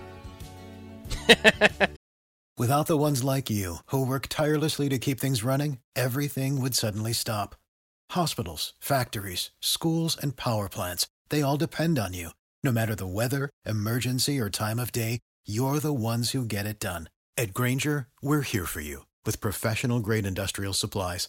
Without 2.59 2.87
the 2.87 2.97
ones 2.99 3.25
like 3.25 3.49
you, 3.49 3.77
who 3.87 4.05
work 4.05 4.27
tirelessly 4.29 4.89
to 4.91 4.99
keep 4.99 5.19
things 5.19 5.43
running, 5.43 5.79
everything 5.97 6.61
would 6.61 6.75
suddenly 6.75 7.13
stop. 7.15 7.55
Hospitals, 8.11 8.75
factories, 8.81 9.51
schools, 9.61 10.17
and 10.21 10.37
power 10.37 10.69
plants, 10.69 11.07
they 11.31 11.41
all 11.43 11.57
depend 11.57 11.99
on 11.99 12.13
you. 12.13 12.31
No 12.63 12.71
matter 12.73 12.95
the 12.95 13.07
weather, 13.07 13.49
emergency, 13.65 14.39
or 14.39 14.51
time 14.51 14.79
of 14.79 14.93
day, 14.93 15.21
you're 15.47 15.79
the 15.81 15.95
ones 15.95 16.33
who 16.33 16.45
get 16.45 16.67
it 16.67 16.79
done. 16.79 17.09
At 17.39 17.55
Grainger, 17.55 18.09
we're 18.21 18.43
here 18.43 18.67
for 18.67 18.83
you 18.83 19.07
with 19.25 19.41
professional 19.41 20.01
grade 20.01 20.27
industrial 20.27 20.75
supplies. 20.75 21.29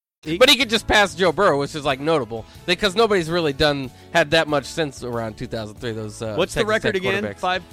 But 0.23 0.49
he 0.49 0.55
could 0.55 0.69
just 0.69 0.85
pass 0.85 1.15
Joe 1.15 1.31
Burrow, 1.31 1.57
which 1.59 1.73
is 1.73 1.83
like 1.83 1.99
notable 1.99 2.45
because 2.67 2.95
nobody's 2.95 3.27
really 3.27 3.53
done 3.53 3.89
had 4.13 4.29
that 4.31 4.47
much 4.47 4.65
since 4.65 5.03
around 5.03 5.35
2003. 5.35 5.93
Those 5.93 6.21
uh, 6.21 6.35
What's 6.35 6.53
the 6.53 6.63
record 6.63 6.93
Tech 6.93 7.03
again? 7.03 7.33
Five. 7.33 7.63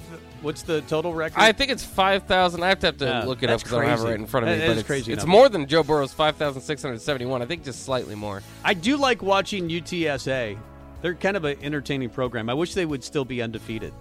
What's 0.41 0.63
the 0.63 0.81
total 0.81 1.13
record? 1.13 1.39
I 1.39 1.51
think 1.51 1.69
it's 1.69 1.85
five 1.85 2.23
thousand. 2.23 2.63
I 2.63 2.69
have 2.69 2.79
to 2.79 2.87
have 2.87 2.97
to 2.97 3.05
Yeah, 3.05 3.23
look 3.25 3.43
it 3.43 3.51
up 3.51 3.59
because 3.59 3.73
I 3.73 3.81
don't 3.81 3.89
have 3.89 3.99
it 3.99 4.03
right 4.05 4.19
in 4.19 4.25
front 4.25 4.47
of 4.47 4.53
me. 4.53 4.57
That 4.61 4.67
but 4.67 4.77
it's, 4.79 4.87
crazy 4.87 5.13
it's 5.13 5.21
number. 5.25 5.31
more 5.31 5.47
than 5.49 5.67
Joe 5.67 5.83
Burrow's 5.83 6.11
five 6.11 6.37
thousand 6.37 6.63
six 6.63 6.81
hundred 6.81 7.01
seventy-one. 7.01 7.43
I 7.43 7.45
think 7.45 7.63
just 7.63 7.85
slightly 7.85 8.15
more. 8.15 8.41
I 8.63 8.73
do 8.73 8.97
like 8.97 9.21
watching 9.21 9.69
UTSA. 9.69 10.57
They're 11.03 11.13
kind 11.13 11.37
of 11.37 11.45
an 11.45 11.59
entertaining 11.61 12.09
program. 12.09 12.49
I 12.49 12.55
wish 12.55 12.73
they 12.73 12.85
would 12.85 13.03
still 13.03 13.25
be 13.25 13.43
undefeated. 13.43 13.93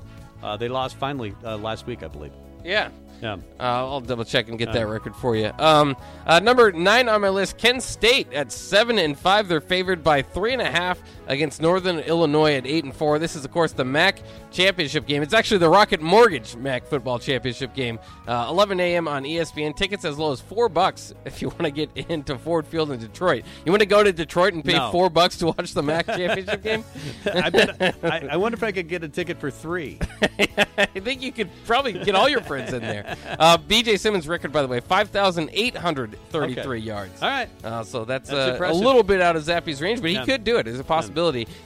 Uh, 0.43 0.57
they 0.57 0.69
lost 0.71 0.97
finally 0.97 1.35
uh, 1.45 1.59
last 1.59 1.87
week, 1.87 2.03
I 2.03 2.09
believe. 2.09 2.33
Yeah. 2.65 2.89
Yeah. 3.21 3.35
Uh, 3.59 3.63
I'll 3.63 4.01
double 4.01 4.25
check 4.25 4.49
and 4.49 4.59
get 4.59 4.73
that 4.73 4.87
record 4.87 5.17
for 5.17 5.35
you. 5.35 5.51
Um, 5.59 5.97
uh, 6.27 6.39
number 6.39 6.71
nine 6.73 7.09
on 7.09 7.21
my 7.21 7.29
list, 7.29 7.59
Kent 7.59 7.83
State 7.83 8.33
at 8.33 8.53
seven 8.53 8.99
and 8.99 9.19
five. 9.19 9.49
They're 9.49 9.61
favored 9.61 10.05
by 10.05 10.23
three 10.23 10.53
and 10.53 10.63
a 10.63 10.71
half 10.71 10.99
against 11.29 11.61
Northern 11.63 11.99
Illinois 12.01 12.55
at 12.55 12.67
eight 12.67 12.85
and 12.85 12.95
four. 12.95 13.19
This 13.19 13.37
is, 13.37 13.45
of 13.45 13.53
course, 13.53 13.73
the 13.73 13.85
MAC 13.85 14.21
championship 14.51 15.07
game. 15.07 15.23
It's 15.23 15.35
actually 15.35 15.59
the 15.59 15.69
Rocket 15.69 16.01
Mortgage 16.01 16.57
MAC 16.57 16.87
football 16.87 17.19
championship 17.19 17.75
game. 17.75 17.99
Uh, 18.27 18.47
11 18.49 18.81
a.m. 18.81 19.07
on 19.07 19.25
ESPN. 19.25 19.77
Tickets 19.77 20.05
as 20.05 20.19
low 20.19 20.33
as 20.33 20.41
four 20.41 20.69
bucks 20.69 21.15
if 21.25 21.41
you 21.43 21.49
want 21.51 21.63
to 21.65 21.71
get 21.71 21.91
into 22.11 22.37
Ford 22.39 22.67
Field 22.67 22.91
in 22.91 22.99
Detroit. 22.99 23.45
You 23.65 23.73
want 23.73 23.81
to 23.81 23.87
go 23.87 24.03
to 24.03 24.13
Detroit 24.13 24.55
and 24.55 24.65
pay 24.65 24.73
No. 24.75 24.91
four 24.91 25.11
bucks 25.11 25.37
to 25.39 25.47
watch 25.47 25.73
the 25.75 25.83
MAC 25.83 26.07
championship 26.07 26.63
game? 26.63 26.85
I, 27.27 27.51
bet, 27.51 27.81
I, 28.03 28.29
I 28.33 28.37
wonder 28.37 28.57
if 28.57 28.63
I 28.65 28.73
could 28.73 28.89
get 28.89 29.05
a 29.05 29.09
ticket 29.09 29.39
for 29.39 29.51
three. 29.51 29.99
I 30.79 30.87
think 30.87 31.23
you 31.23 31.33
could 31.33 31.51
probably 31.67 31.93
get 31.93 32.15
all 32.15 32.29
your 32.29 32.41
friends 32.41 32.73
in 32.73 32.81
there. 32.81 33.17
Uh, 33.39 33.59
B.J. 33.59 33.97
Symons' 33.99 34.27
record, 34.29 34.53
by 34.53 34.63
the 34.63 34.69
way, 34.69 34.81
5,833 34.81 36.55
Okay. 36.55 36.77
yards. 36.79 37.23
All 37.23 37.29
right. 37.29 37.49
Uh, 37.63 37.83
so 37.85 38.05
that's, 38.05 38.31
That's 38.31 38.61
uh, 38.61 38.65
a 38.65 38.73
little 38.73 39.03
bit 39.03 39.21
out 39.21 39.37
of 39.37 39.43
Zappe's 39.45 39.81
range, 39.83 40.01
but 40.01 40.11
he 40.11 40.17
Yeah. 40.17 40.25
could 40.25 40.45
do 40.45 40.57
it. 40.57 40.67
Is 40.67 40.75
it. 40.75 40.77
There's 40.79 40.81
a 40.81 40.85
possibility. 40.85 41.18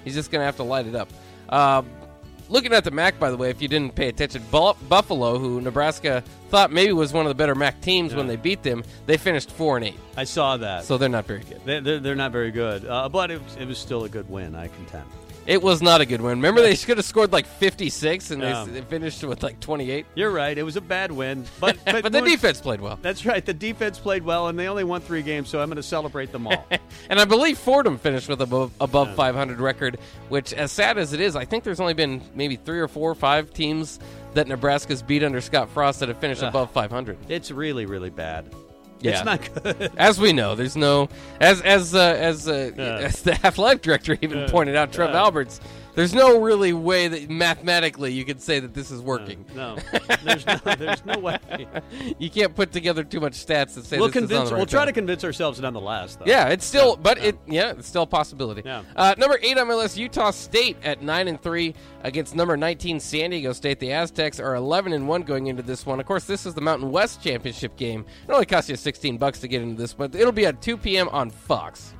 He's 0.05 0.15
just 0.15 0.31
going 0.31 0.41
to 0.41 0.47
have 0.47 0.57
to 0.57 0.63
light 0.65 0.87
it 0.87 0.95
up. 0.95 1.09
Uh, 1.49 1.83
looking 2.49 2.73
at 2.73 2.85
the 2.85 2.91
MAC, 2.91 3.19
by 3.19 3.31
the 3.31 3.37
way, 3.37 3.51
if 3.51 3.61
you 3.63 3.69
didn't 3.69 3.95
pay 3.95 4.09
attention, 4.09 4.43
Buffalo, 4.51 5.39
who 5.39 5.61
Nebraska 5.61 6.23
thought 6.49 6.71
maybe 6.73 6.93
was 6.93 7.13
one 7.13 7.25
of 7.27 7.31
the 7.31 7.35
better 7.35 7.55
MAC 7.55 7.81
teams 7.81 8.15
when 8.15 8.27
they 8.27 8.37
beat 8.37 8.63
them, 8.63 8.85
they 9.07 9.17
finished 9.17 9.51
four 9.51 9.77
and 9.77 9.87
eight. 9.87 9.99
I 10.17 10.25
saw 10.25 10.57
that. 10.59 10.85
So 10.85 10.99
they're 10.99 11.09
not 11.09 11.27
very 11.27 11.41
good. 11.41 11.61
They- 11.65 11.81
they're, 11.81 11.99
they're 12.01 12.15
not 12.15 12.33
very 12.33 12.51
good, 12.51 12.85
uh, 12.87 13.09
but 13.09 13.31
it 13.31 13.41
it 13.59 13.67
was 13.69 13.79
still 13.79 14.05
a 14.05 14.09
good 14.09 14.29
win. 14.29 14.55
I 14.55 14.69
contend. 14.69 15.05
It 15.47 15.63
was 15.63 15.83
not 15.83 16.01
a 16.01 16.07
good 16.07 16.21
win. 16.21 16.39
Remember, 16.39 16.63
they 16.63 16.77
could 16.77 16.99
have 16.99 17.07
scored 17.07 17.33
like 17.33 17.47
56, 17.47 18.31
and 18.31 18.43
Yeah. 18.43 18.65
they, 18.65 18.73
they 18.75 18.81
finished 18.83 19.23
with 19.25 19.43
like 19.43 19.59
28. 19.61 20.07
You're 20.15 20.31
right. 20.31 20.57
It 20.57 20.63
was 20.63 20.77
a 20.77 20.81
bad 20.81 21.11
win, 21.11 21.45
but 21.61 21.77
but, 21.85 22.03
But 22.03 22.13
the 22.13 22.21
defense 22.21 22.61
played 22.61 22.81
well. 22.81 22.99
That's 23.03 23.27
right. 23.27 23.45
The 23.45 23.55
defense 23.55 23.99
played 23.99 24.25
well, 24.25 24.49
and 24.49 24.59
they 24.59 24.69
only 24.69 24.85
won 24.85 25.01
three 25.01 25.23
games, 25.23 25.49
so 25.49 25.61
I'm 25.61 25.69
going 25.69 25.77
to 25.77 25.83
celebrate 25.83 26.31
them 26.33 26.47
all. 26.47 26.67
And 27.11 27.21
I 27.21 27.25
believe 27.25 27.59
Fordham 27.59 27.99
finished 27.99 28.29
with 28.29 28.41
above 28.41 28.73
above 28.81 29.15
500 29.17 29.59
record, 29.61 29.99
which, 30.31 30.53
as 30.55 30.73
sad 30.73 30.97
as 30.97 31.13
it 31.13 31.21
is, 31.21 31.37
I 31.37 31.45
think 31.45 31.65
there's 31.65 31.81
only 31.81 31.95
been 31.95 32.23
maybe 32.35 32.57
three 32.57 32.79
or 32.81 32.89
four 32.89 33.11
or 33.11 33.15
five 33.15 33.53
teams 33.53 33.99
that 34.35 34.49
Nebraska's 34.49 35.03
beat 35.03 35.23
under 35.23 35.41
Scott 35.43 35.69
Frost 35.69 36.01
that 36.01 36.09
have 36.09 36.19
finished 36.19 36.43
Ugh. 36.43 36.49
above 36.49 36.71
500. 36.71 37.19
it's 37.29 37.51
really, 37.51 37.85
really 37.85 38.09
bad. 38.11 38.47
Yeah. 39.03 39.11
It's 39.13 39.25
not 39.25 39.63
good. 39.63 39.93
As 39.97 40.19
we 40.21 40.33
know, 40.33 40.55
there's 40.55 40.77
no 40.77 41.09
as 41.41 41.61
as 41.63 41.95
uh, 41.95 41.99
as 41.99 42.49
uh, 42.49 42.71
as 42.79 43.23
the 43.23 43.33
athletic 43.45 43.83
director 43.83 44.17
even 44.23 44.49
pointed 44.49 44.77
out, 44.77 44.93
Trev. 44.93 45.11
Alberts. 45.11 45.61
There's 45.95 46.15
no 46.15 46.41
really 46.41 46.73
way 46.73 47.09
that 47.09 47.29
mathematically 47.29 48.13
you 48.13 48.25
could 48.25 48.41
say 48.41 48.61
that 48.61 48.73
this 48.73 48.91
is 48.91 49.01
working. 49.03 49.45
No, 49.55 49.77
there's 50.25 50.47
no, 50.47 50.57
there's 50.77 51.05
no 51.05 51.19
way. 51.19 51.39
You 52.19 52.31
can't 52.31 52.55
put 52.55 52.73
together 52.73 53.05
too 53.05 53.21
much 53.21 53.33
stats 53.35 53.75
that 53.75 53.85
say 53.85 53.99
We'll 53.99 54.09
this 54.09 54.17
is 54.17 54.23
on 54.23 54.29
convince. 54.29 54.51
right 54.51 54.57
we'll 54.57 54.67
try 54.67 54.85
to 54.85 54.93
convince 54.93 55.25
ourselves 55.25 55.61
nonetheless. 55.61 56.17
Though. 56.17 56.25
Yeah, 56.27 56.49
it's 56.49 56.65
still, 56.65 56.91
Yeah, 56.91 57.03
but 57.03 57.19
yeah. 57.19 57.25
it, 57.25 57.39
yeah, 57.47 57.71
it's 57.73 57.89
still 57.89 58.03
a 58.03 58.07
possibility. 58.07 58.63
Yeah. 58.65 58.83
Uh, 58.97 59.15
number 59.19 59.39
eight 59.43 59.59
on 59.59 59.69
my 59.69 59.75
list, 59.75 59.97
Utah 59.99 60.31
State 60.31 60.77
at 60.83 61.03
nine 61.03 61.29
and 61.29 61.41
three 61.41 61.75
against 62.03 62.35
number 62.35 62.57
nineteen 62.57 62.99
San 63.01 63.31
Diego 63.31 63.53
State. 63.53 63.79
The 63.81 63.93
Aztecs 63.93 64.41
are 64.41 64.55
eleven 64.55 64.93
and 64.93 65.07
one 65.09 65.23
going 65.23 65.49
into 65.49 65.63
this 65.63 65.85
one. 65.85 66.01
Of 66.01 66.07
course, 66.07 66.25
this 66.25 66.47
is 66.47 66.55
the 66.55 66.61
Mountain 66.61 66.91
West 66.91 67.23
Championship 67.23 67.77
game. 67.77 68.05
It 68.29 68.33
only 68.33 68.47
costs 68.47 68.71
you 68.71 68.77
sixteen 68.77 69.19
bucks 69.19 69.41
to 69.41 69.49
get 69.49 69.63
into 69.63 69.81
this, 69.81 69.93
but 69.95 70.15
it'll 70.15 70.33
be 70.33 70.47
at 70.47 70.63
two 70.63 70.77
p.m. 70.77 71.09
on 71.11 71.31
Fox. 71.31 71.93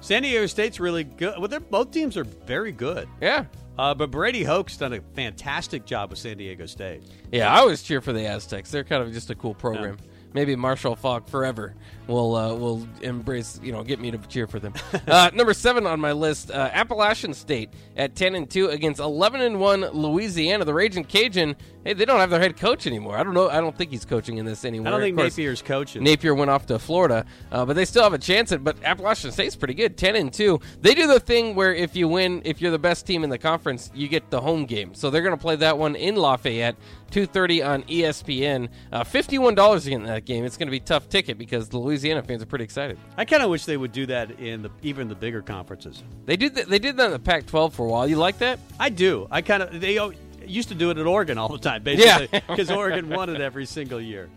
San 0.00 0.22
Diego 0.22 0.46
State's 0.46 0.78
really 0.80 1.04
good. 1.04 1.38
Well, 1.38 1.48
they're, 1.48 1.60
both 1.60 1.90
teams 1.90 2.16
are 2.16 2.24
very 2.24 2.72
good. 2.72 3.08
Yeah, 3.20 3.44
Uh, 3.78 3.94
but 3.94 4.10
Brady 4.10 4.42
Hoke's 4.44 4.76
done 4.76 4.92
a 4.92 5.00
fantastic 5.14 5.84
job 5.84 6.10
with 6.10 6.18
San 6.18 6.36
Diego 6.36 6.66
State. 6.66 7.02
yeah. 7.32 7.52
I 7.52 7.58
always 7.58 7.82
cheer 7.82 8.00
for 8.00 8.12
the 8.12 8.26
Aztecs. 8.26 8.70
They're 8.70 8.84
kind 8.84 9.02
of 9.02 9.12
just 9.12 9.30
a 9.30 9.34
cool 9.34 9.54
program. 9.54 9.96
Maybe 10.34 10.56
Marshall 10.56 10.96
Faulk 10.96 11.28
forever 11.28 11.74
will 12.06 12.34
uh, 12.34 12.54
will 12.54 12.86
embrace 13.02 13.60
you 13.62 13.72
know 13.72 13.82
get 13.82 14.00
me 14.00 14.10
to 14.10 14.18
cheer 14.18 14.46
for 14.46 14.58
them. 14.58 14.74
uh, 15.06 15.30
number 15.34 15.54
seven 15.54 15.86
on 15.86 16.00
my 16.00 16.12
list, 16.12 16.50
uh, 16.50 16.70
Appalachian 16.72 17.34
State 17.34 17.70
at 17.96 18.14
ten 18.14 18.34
and 18.34 18.48
two 18.48 18.68
against 18.68 19.00
eleven 19.00 19.40
and 19.40 19.60
one 19.60 19.80
Louisiana. 19.80 20.64
The 20.64 20.74
Raging 20.74 21.04
Cajun, 21.04 21.56
hey, 21.84 21.92
they 21.92 22.04
don't 22.04 22.20
have 22.20 22.30
their 22.30 22.40
head 22.40 22.56
coach 22.56 22.86
anymore. 22.86 23.16
I 23.16 23.22
don't 23.22 23.34
know. 23.34 23.48
I 23.48 23.60
don't 23.60 23.76
think 23.76 23.90
he's 23.90 24.04
coaching 24.04 24.38
in 24.38 24.46
this 24.46 24.64
anymore. 24.64 24.88
I 24.88 24.90
don't 24.90 25.00
think 25.00 25.16
course, 25.16 25.36
Napier's 25.36 25.62
coaching. 25.62 26.02
Napier 26.02 26.34
went 26.34 26.50
off 26.50 26.66
to 26.66 26.78
Florida, 26.78 27.24
uh, 27.52 27.64
but 27.64 27.74
they 27.74 27.84
still 27.84 28.02
have 28.02 28.14
a 28.14 28.18
chance 28.18 28.52
at. 28.52 28.64
But 28.64 28.82
Appalachian 28.82 29.32
State's 29.32 29.56
pretty 29.56 29.74
good, 29.74 29.96
ten 29.96 30.16
and 30.16 30.32
two. 30.32 30.60
They 30.80 30.94
do 30.94 31.06
the 31.06 31.20
thing 31.20 31.54
where 31.54 31.74
if 31.74 31.96
you 31.96 32.08
win, 32.08 32.42
if 32.44 32.60
you're 32.60 32.70
the 32.70 32.78
best 32.78 33.06
team 33.06 33.24
in 33.24 33.30
the 33.30 33.38
conference, 33.38 33.90
you 33.94 34.08
get 34.08 34.30
the 34.30 34.40
home 34.40 34.66
game. 34.66 34.94
So 34.94 35.10
they're 35.10 35.22
going 35.22 35.36
to 35.36 35.40
play 35.40 35.56
that 35.56 35.78
one 35.78 35.96
in 35.96 36.16
Lafayette, 36.16 36.76
two 37.10 37.26
thirty 37.26 37.62
on 37.62 37.82
ESPN. 37.84 38.68
Uh, 38.92 39.04
Fifty-one 39.04 39.54
dollars 39.54 39.84
to 39.84 40.17
game. 40.24 40.44
It's 40.44 40.56
going 40.56 40.66
to 40.68 40.70
be 40.70 40.76
a 40.78 40.80
tough 40.80 41.08
ticket 41.08 41.38
because 41.38 41.68
the 41.68 41.78
Louisiana 41.78 42.22
fans 42.22 42.42
are 42.42 42.46
pretty 42.46 42.64
excited. 42.64 42.98
I 43.16 43.24
kind 43.24 43.42
of 43.42 43.50
wish 43.50 43.64
they 43.64 43.76
would 43.76 43.92
do 43.92 44.06
that 44.06 44.38
in 44.40 44.62
the 44.62 44.70
even 44.82 45.08
the 45.08 45.14
bigger 45.14 45.42
conferences. 45.42 46.02
They 46.26 46.36
did 46.36 46.54
th- 46.54 46.66
they 46.66 46.78
did 46.78 46.96
that 46.96 47.06
in 47.06 47.12
the 47.12 47.18
Pac-12 47.18 47.72
for 47.72 47.86
a 47.86 47.88
while. 47.88 48.08
You 48.08 48.16
like 48.16 48.38
that? 48.38 48.58
I 48.78 48.88
do. 48.90 49.26
I 49.30 49.42
kind 49.42 49.62
of 49.62 49.80
they 49.80 49.98
used 50.46 50.68
to 50.70 50.74
do 50.74 50.90
it 50.90 50.98
at 50.98 51.06
Oregon 51.06 51.38
all 51.38 51.48
the 51.48 51.58
time, 51.58 51.82
basically, 51.82 52.28
Yeah. 52.32 52.40
because 52.48 52.70
Oregon 52.70 53.08
won 53.08 53.28
it 53.30 53.40
every 53.40 53.66
single 53.66 54.00
year. 54.00 54.28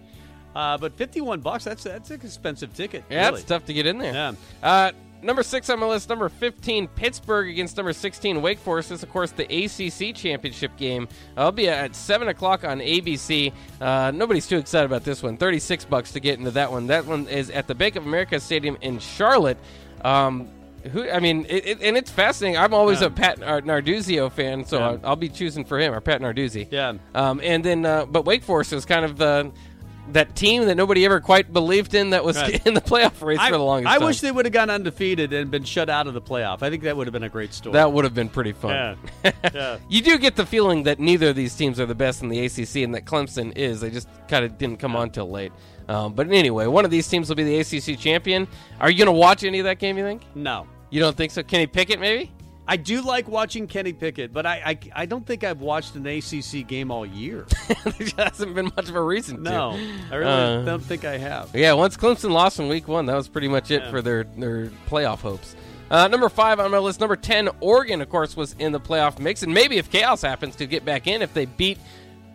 Uh, 0.55 0.77
but 0.77 0.93
fifty-one 0.97 1.39
bucks 1.39 1.63
that's 1.63 1.83
that's 1.83 2.11
an 2.11 2.19
expensive 2.21 2.73
ticket. 2.73 3.03
Yeah, 3.09 3.27
really. 3.27 3.39
it's 3.39 3.47
tough 3.47 3.65
to 3.65 3.73
get 3.73 3.85
in 3.85 3.97
there. 3.97 4.13
Yeah. 4.13 4.33
Uh, 4.61 4.91
number 5.23 5.43
six 5.43 5.69
on 5.69 5.79
my 5.79 5.85
list, 5.87 6.09
number 6.09 6.29
15, 6.29 6.87
Pittsburgh 6.89 7.49
against 7.49 7.77
number 7.77 7.93
16, 7.93 8.41
Wake 8.41 8.59
Forest. 8.59 8.89
This, 8.89 9.03
of 9.03 9.09
course, 9.09 9.31
the 9.31 9.43
ACC 9.45 10.15
championship 10.15 10.75
game. 10.77 11.07
I'll 11.37 11.51
be 11.51 11.69
at 11.69 11.95
7 11.95 12.27
o'clock 12.27 12.63
on 12.63 12.79
ABC. 12.79 13.53
Uh, 13.79 14.11
nobody's 14.13 14.47
too 14.47 14.57
excited 14.57 14.85
about 14.85 15.03
this 15.03 15.21
one. 15.23 15.37
36 15.37 15.85
bucks 15.85 16.11
to 16.13 16.19
get 16.19 16.39
into 16.39 16.51
that 16.51 16.71
one. 16.71 16.87
That 16.87 17.05
one 17.05 17.27
is 17.27 17.49
at 17.49 17.67
the 17.67 17.75
Bank 17.75 17.95
of 17.95 18.05
America 18.05 18.39
Stadium 18.39 18.77
in 18.81 18.99
Charlotte. 18.99 19.57
Um, 20.03 20.49
who, 20.91 21.07
I 21.07 21.19
mean, 21.19 21.45
it, 21.47 21.65
it, 21.67 21.81
and 21.83 21.95
it's 21.95 22.09
fascinating. 22.09 22.57
I'm 22.57 22.73
always 22.73 23.01
Yeah. 23.01 23.07
a 23.07 23.09
Pat 23.11 23.37
Nar- 23.39 23.61
Narduzzi 23.61 24.31
fan, 24.31 24.65
so 24.65 24.79
Yeah. 24.79 24.87
I'll, 24.87 24.99
I'll 25.03 25.15
be 25.15 25.29
choosing 25.29 25.63
for 25.63 25.79
him, 25.79 25.93
or 25.93 26.01
Pat 26.01 26.21
Narduzzi. 26.21 26.67
Yeah. 26.71 26.93
Um, 27.13 27.39
and 27.43 27.63
then, 27.63 27.85
uh, 27.85 28.05
but 28.07 28.25
Wake 28.25 28.41
Forest 28.43 28.73
is 28.73 28.83
kind 28.83 29.05
of 29.05 29.21
that 30.13 30.35
team 30.35 30.65
that 30.65 30.75
nobody 30.75 31.05
ever 31.05 31.19
quite 31.19 31.51
believed 31.53 31.93
in 31.93 32.11
that 32.11 32.23
was 32.23 32.37
Right. 32.37 32.65
in 32.67 32.73
the 32.73 32.81
playoff 32.81 33.21
race 33.21 33.39
I, 33.39 33.49
for 33.49 33.57
the 33.57 33.63
longest 33.63 33.91
I 33.93 33.97
time. 33.97 34.07
wish 34.07 34.21
they 34.21 34.31
would 34.31 34.45
have 34.45 34.53
gone 34.53 34.69
undefeated 34.69 35.31
and 35.33 35.49
been 35.51 35.63
shut 35.63 35.89
out 35.89 36.07
of 36.07 36.13
the 36.13 36.21
playoff. 36.21 36.61
I 36.61 36.69
think 36.69 36.83
that 36.83 36.95
would 36.97 37.07
have 37.07 37.13
been 37.13 37.23
a 37.23 37.29
great 37.29 37.53
story. 37.53 37.73
that 37.73 37.91
would 37.91 38.03
have 38.03 38.13
been 38.13 38.29
pretty 38.29 38.51
fun. 38.53 38.97
yeah. 39.23 39.31
yeah. 39.53 39.77
You 39.89 40.01
do 40.01 40.17
get 40.17 40.35
the 40.35 40.45
feeling 40.45 40.83
that 40.83 40.99
neither 40.99 41.29
of 41.29 41.35
these 41.35 41.55
teams 41.55 41.79
are 41.79 41.85
the 41.85 41.95
best 41.95 42.21
in 42.23 42.29
the 42.29 42.45
ACC, 42.45 42.77
and 42.77 42.95
that 42.95 43.05
Clemson 43.05 43.55
is. 43.57 43.81
They 43.81 43.89
just 43.89 44.07
kind 44.27 44.45
of 44.45 44.57
didn't 44.57 44.77
come 44.77 44.95
on 44.95 45.09
till 45.11 45.29
late. 45.29 45.51
Um, 45.87 46.13
but 46.13 46.29
anyway, 46.31 46.67
one 46.67 46.85
of 46.85 46.91
these 46.91 47.07
teams 47.07 47.27
will 47.29 47.35
be 47.35 47.43
the 47.43 47.59
ACC 47.59 47.99
champion. 47.99 48.47
Are 48.79 48.89
you 48.89 48.97
going 48.97 49.07
to 49.13 49.19
watch 49.19 49.43
any 49.43 49.59
of 49.59 49.65
that 49.65 49.79
game? 49.79 49.97
You 49.97 50.03
think? 50.03 50.21
No. 50.35 50.67
You 50.89 50.99
don't 50.99 51.15
think 51.17 51.31
so? 51.31 51.43
Kenny 51.43 51.67
Pickett, 51.67 51.99
maybe? 51.99 52.31
I 52.67 52.77
do 52.77 53.01
like 53.01 53.27
watching 53.27 53.67
Kenny 53.67 53.91
Pickett, 53.91 54.31
but 54.31 54.45
I, 54.45 54.61
I, 54.65 54.79
I 55.01 55.05
don't 55.05 55.25
think 55.25 55.43
I've 55.43 55.61
watched 55.61 55.95
an 55.95 56.05
ACC 56.07 56.65
game 56.67 56.91
all 56.91 57.05
year. 57.05 57.45
there 57.97 58.07
hasn't 58.17 58.53
been 58.55 58.71
much 58.77 58.87
of 58.87 58.95
a 58.95 59.01
reason 59.01 59.43
No, 59.43 59.71
to. 59.71 59.89
I 60.11 60.15
really 60.15 60.31
Uh, 60.31 60.61
don't 60.63 60.83
think 60.83 61.03
I 61.03 61.17
have. 61.17 61.53
Yeah, 61.55 61.73
once 61.73 61.97
Clemson 61.97 62.31
lost 62.31 62.59
in 62.59 62.67
week 62.69 62.87
one, 62.87 63.07
that 63.07 63.15
was 63.15 63.27
pretty 63.27 63.47
much 63.47 63.71
it 63.71 63.81
Yeah. 63.81 63.89
for 63.91 64.01
their, 64.01 64.23
their 64.23 64.67
playoff 64.89 65.19
hopes. 65.19 65.55
Uh, 65.89 66.07
number 66.07 66.29
five 66.29 66.59
on 66.61 66.71
my 66.71 66.77
list, 66.77 67.01
number 67.01 67.17
10, 67.17 67.49
Oregon, 67.59 67.99
of 68.01 68.07
course, 68.09 68.37
was 68.37 68.55
in 68.59 68.71
the 68.71 68.79
playoff 68.79 69.19
mix. 69.19 69.43
And 69.43 69.53
maybe 69.53 69.77
if 69.77 69.91
chaos 69.91 70.21
happens, 70.21 70.55
could 70.55 70.69
get 70.69 70.85
back 70.85 71.07
in 71.07 71.21
if 71.21 71.33
they 71.33 71.45
beat 71.45 71.77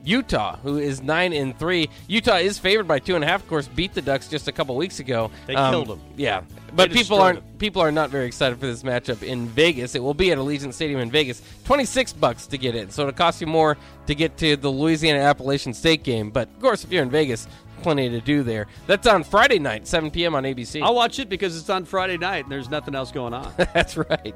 Utah, 0.06 0.56
who 0.62 0.78
is 0.78 1.02
9 1.02 1.32
and 1.32 1.58
3. 1.58 1.88
Utah 2.08 2.36
is 2.36 2.58
favored 2.58 2.86
by 2.88 3.00
2.5, 3.00 3.34
of 3.34 3.48
course, 3.48 3.68
beat 3.68 3.92
the 3.92 4.00
Ducks 4.02 4.28
just 4.28 4.48
a 4.48 4.52
couple 4.52 4.76
weeks 4.76 5.00
ago. 5.00 5.30
They 5.46 5.54
Um, 5.54 5.72
killed 5.72 5.90
'em. 5.90 6.00
Yeah. 6.16 6.42
But 6.74 6.88
people 6.90 6.98
destroyed 6.98 7.20
aren't 7.22 7.38
'em. 7.38 7.44
people 7.58 7.82
are 7.82 7.90
not 7.92 8.10
very 8.10 8.26
excited 8.26 8.58
for 8.60 8.66
this 8.66 8.82
matchup 8.82 9.22
in 9.22 9.48
Vegas. 9.48 9.94
It 9.94 10.02
will 10.02 10.14
be 10.14 10.30
at 10.30 10.38
Allegiant 10.38 10.74
Stadium 10.74 11.00
in 11.00 11.10
Vegas. 11.10 11.42
26 11.64 12.12
bucks 12.12 12.46
to 12.48 12.58
get 12.58 12.74
in. 12.74 12.90
So 12.90 13.02
it'll 13.02 13.12
cost 13.14 13.40
you 13.40 13.46
more 13.46 13.76
to 14.06 14.14
get 14.14 14.36
to 14.38 14.56
the 14.56 14.68
Louisiana 14.70 15.20
Appalachian 15.20 15.74
State 15.74 16.02
game. 16.04 16.30
But 16.30 16.48
of 16.48 16.60
course, 16.60 16.84
if 16.84 16.92
you're 16.92 17.02
in 17.02 17.10
Vegas, 17.10 17.48
plenty 17.82 18.08
to 18.08 18.20
do 18.20 18.42
there. 18.42 18.66
That's 18.86 19.06
on 19.06 19.24
Friday 19.24 19.58
night, 19.58 19.86
7 19.88 20.10
p.m. 20.10 20.34
on 20.34 20.44
ABC. 20.44 20.82
I'll 20.82 20.94
watch 20.94 21.18
it 21.18 21.28
because 21.28 21.56
it's 21.58 21.70
on 21.70 21.84
Friday 21.84 22.16
night 22.18 22.44
and 22.44 22.52
there's 22.52 22.68
nothing 22.70 22.94
else 22.94 23.10
going 23.10 23.32
on. 23.34 23.52
That's 23.74 23.96
right. 23.96 24.34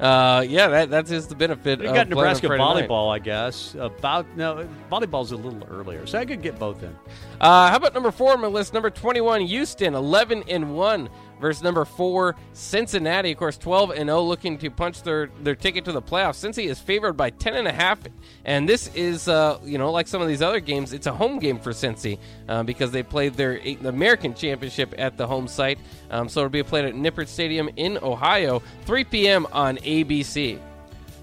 Uh, 0.00 0.44
yeah, 0.46 0.68
that 0.68 0.90
that 0.90 1.10
is 1.10 1.26
the 1.26 1.34
benefit. 1.34 1.80
We 1.80 1.86
got 1.86 2.08
Nebraska 2.08 2.46
Friday 2.46 2.62
night. 2.62 2.88
volleyball, 2.88 3.14
I 3.14 3.18
guess. 3.18 3.74
About 3.78 4.26
no, 4.36 4.68
volleyball's 4.90 5.32
a 5.32 5.36
little 5.36 5.66
earlier, 5.70 6.06
so 6.06 6.18
I 6.18 6.24
could 6.24 6.42
get 6.42 6.58
both 6.58 6.82
in. 6.82 6.94
Uh, 7.40 7.70
how 7.70 7.76
about 7.76 7.94
number 7.94 8.10
four 8.10 8.32
on 8.32 8.40
my 8.40 8.46
list? 8.46 8.72
Number 8.72 8.90
21, 8.90 9.42
Houston, 9.42 9.94
11 9.94 10.44
and 10.48 10.74
1 10.74 11.08
versus 11.40 11.62
number 11.62 11.84
four, 11.84 12.34
Cincinnati. 12.52 13.32
Of 13.32 13.38
course, 13.38 13.58
12 13.58 13.90
and 13.90 14.08
0 14.08 14.22
looking 14.22 14.58
to 14.58 14.70
punch 14.70 15.02
their, 15.02 15.28
their 15.42 15.54
ticket 15.54 15.84
to 15.84 15.92
the 15.92 16.02
playoffs. 16.02 16.42
Cincy 16.42 16.66
is 16.66 16.78
favored 16.78 17.14
by 17.14 17.30
10 17.30 17.54
and 17.54 17.68
a 17.68 17.72
half. 17.72 17.98
And 18.44 18.68
this 18.68 18.88
is, 18.94 19.28
uh, 19.28 19.58
you 19.64 19.78
know, 19.78 19.90
like 19.90 20.08
some 20.08 20.22
of 20.22 20.28
these 20.28 20.42
other 20.42 20.60
games, 20.60 20.92
it's 20.92 21.06
a 21.06 21.12
home 21.12 21.38
game 21.38 21.58
for 21.58 21.72
Cincy 21.72 22.18
uh, 22.48 22.62
because 22.62 22.90
they 22.90 23.02
played 23.02 23.34
their 23.34 23.58
eight, 23.62 23.82
the 23.82 23.88
American 23.88 24.34
Championship 24.34 24.94
at 24.98 25.16
the 25.16 25.26
home 25.26 25.48
site. 25.48 25.78
Um, 26.10 26.28
so 26.28 26.40
it'll 26.40 26.50
be 26.50 26.62
played 26.62 26.84
at 26.84 26.94
Nippert 26.94 27.28
Stadium 27.28 27.68
in 27.76 27.98
Ohio, 27.98 28.62
3 28.86 29.04
p.m. 29.04 29.46
on 29.52 29.78
ABC. 29.86 30.58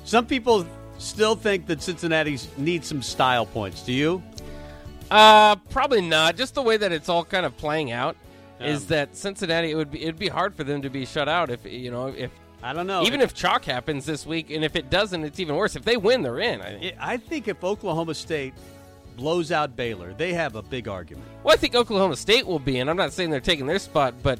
Some 0.03 0.25
people 0.25 0.65
still 0.97 1.35
think 1.35 1.67
that 1.67 1.81
Cincinnati 1.81 2.39
needs 2.57 2.87
some 2.87 3.01
style 3.01 3.45
points. 3.45 3.83
Do 3.83 3.93
you? 3.93 4.23
Uh, 5.11 5.55
probably 5.69 6.01
not. 6.01 6.35
Just 6.35 6.55
the 6.55 6.61
way 6.61 6.77
that 6.77 6.91
it's 6.91 7.09
all 7.09 7.23
kind 7.23 7.45
of 7.45 7.55
playing 7.57 7.91
out 7.91 8.15
is 8.59 8.87
that 8.87 9.15
Cincinnati 9.15 9.71
it 9.71 9.75
would 9.75 9.91
be 9.91 10.01
it'd 10.03 10.17
be 10.17 10.29
hard 10.29 10.55
for 10.55 10.63
them 10.63 10.81
to 10.83 10.89
be 10.89 11.05
shut 11.05 11.27
out 11.27 11.49
if 11.49 11.65
you 11.65 11.91
know 11.91 12.07
if 12.07 12.31
I 12.61 12.71
don't 12.71 12.87
know. 12.87 13.03
even 13.03 13.19
if 13.19 13.33
chalk 13.33 13.65
happens 13.65 14.05
this 14.05 14.25
week 14.25 14.49
and 14.49 14.63
if 14.63 14.77
it 14.77 14.89
doesn't 14.89 15.23
it's 15.23 15.39
even 15.39 15.55
worse. 15.55 15.75
If 15.75 15.83
they 15.83 15.97
win, 15.97 16.21
they're 16.21 16.39
in. 16.39 16.61
I 16.61 16.79
think. 16.79 16.95
I 16.99 17.17
think 17.17 17.47
if 17.47 17.63
Oklahoma 17.63 18.13
State 18.13 18.53
blows 19.17 19.51
out 19.51 19.75
Baylor, 19.75 20.13
they 20.13 20.33
have 20.33 20.55
a 20.55 20.61
big 20.61 20.87
argument. 20.87 21.27
Well, 21.43 21.53
I 21.53 21.57
think 21.57 21.75
Oklahoma 21.75 22.15
State 22.15 22.47
will 22.47 22.59
be 22.59 22.79
in. 22.79 22.87
I'm 22.89 22.97
not 22.97 23.11
saying 23.11 23.29
they're 23.29 23.41
taking 23.41 23.67
their 23.67 23.79
spot, 23.79 24.15
but 24.23 24.39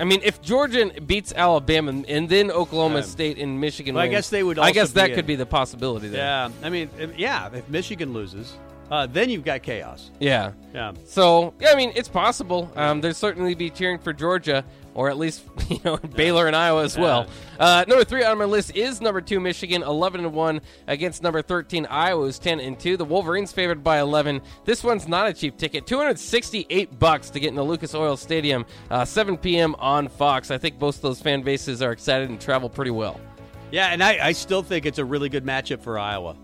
I 0.00 0.04
mean, 0.04 0.20
if 0.24 0.40
Georgia 0.40 0.90
beats 1.06 1.32
Alabama 1.36 2.02
and 2.08 2.28
then 2.28 2.50
Oklahoma 2.50 2.96
Yeah. 2.96 3.00
State 3.02 3.38
and 3.38 3.60
Michigan, 3.60 3.94
Well, 3.94 4.04
I 4.04 4.08
guess 4.08 4.30
they 4.30 4.42
would 4.42 4.58
I 4.58 4.72
guess 4.72 4.90
be 4.90 4.94
that 5.00 5.10
in. 5.10 5.16
could 5.16 5.26
be 5.26 5.36
the 5.36 5.46
possibility 5.46 6.08
there. 6.08 6.20
Yeah, 6.24 6.48
I 6.62 6.70
mean, 6.70 6.88
if- 6.98 7.18
yeah. 7.18 7.48
If 7.52 7.68
Michigan 7.68 8.12
loses, 8.14 8.54
uh, 8.90 9.06
then 9.06 9.28
you've 9.30 9.44
got 9.44 9.62
chaos. 9.62 10.10
Yeah. 10.18 10.52
Yeah. 10.74 10.92
So 11.04 11.52
yeah, 11.60 11.68
I 11.72 11.74
mean, 11.76 11.92
it's 11.94 12.08
possible. 12.08 12.70
Um, 12.76 13.00
there'd 13.02 13.14
certainly 13.14 13.54
be 13.54 13.68
cheering 13.70 13.98
for 13.98 14.12
Georgia, 14.12 14.64
or 14.94 15.10
at 15.10 15.18
least 15.18 15.44
you 15.68 15.78
know 15.84 15.96
Baylor 15.96 16.46
and 16.46 16.56
Iowa 16.56 16.84
as 16.84 16.96
well. 16.98 17.26
Uh, 17.58 17.84
number 17.86 18.04
three 18.04 18.24
on 18.24 18.38
my 18.38 18.44
list 18.44 18.76
is 18.76 19.00
number 19.00 19.20
two 19.20 19.40
Michigan, 19.40 19.82
eleven 19.82 20.24
and 20.24 20.32
one 20.32 20.60
against 20.86 21.22
number 21.22 21.42
thirteen 21.42 21.86
Iowa, 21.86 22.24
who's 22.24 22.38
ten 22.38 22.60
and 22.60 22.78
two. 22.78 22.96
The 22.96 23.04
Wolverines 23.04 23.52
favored 23.52 23.84
by 23.84 24.00
eleven. 24.00 24.40
This 24.64 24.82
one's 24.82 25.08
not 25.08 25.28
a 25.28 25.32
cheap 25.32 25.56
ticket, 25.56 25.86
two 25.86 25.98
hundred 25.98 26.18
sixty-eight 26.18 26.98
bucks 26.98 27.30
to 27.30 27.40
get 27.40 27.48
into 27.48 27.62
Lucas 27.62 27.94
Oil 27.94 28.16
Stadium, 28.16 28.64
uh, 28.90 29.04
seven 29.04 29.36
p.m. 29.36 29.74
on 29.78 30.08
Fox. 30.08 30.50
I 30.50 30.58
think 30.58 30.78
both 30.78 30.96
of 30.96 31.02
those 31.02 31.20
fan 31.20 31.42
bases 31.42 31.82
are 31.82 31.92
excited 31.92 32.30
and 32.30 32.40
travel 32.40 32.68
pretty 32.68 32.90
well. 32.90 33.20
Yeah, 33.70 33.88
and 33.88 34.02
I, 34.02 34.26
I 34.26 34.32
still 34.32 34.62
think 34.62 34.84
it's 34.86 34.98
a 34.98 35.04
really 35.04 35.28
good 35.28 35.44
matchup 35.44 35.80
for 35.80 35.98
Iowa. 35.98 36.36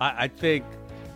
I, 0.00 0.24
I 0.24 0.28
think 0.28 0.64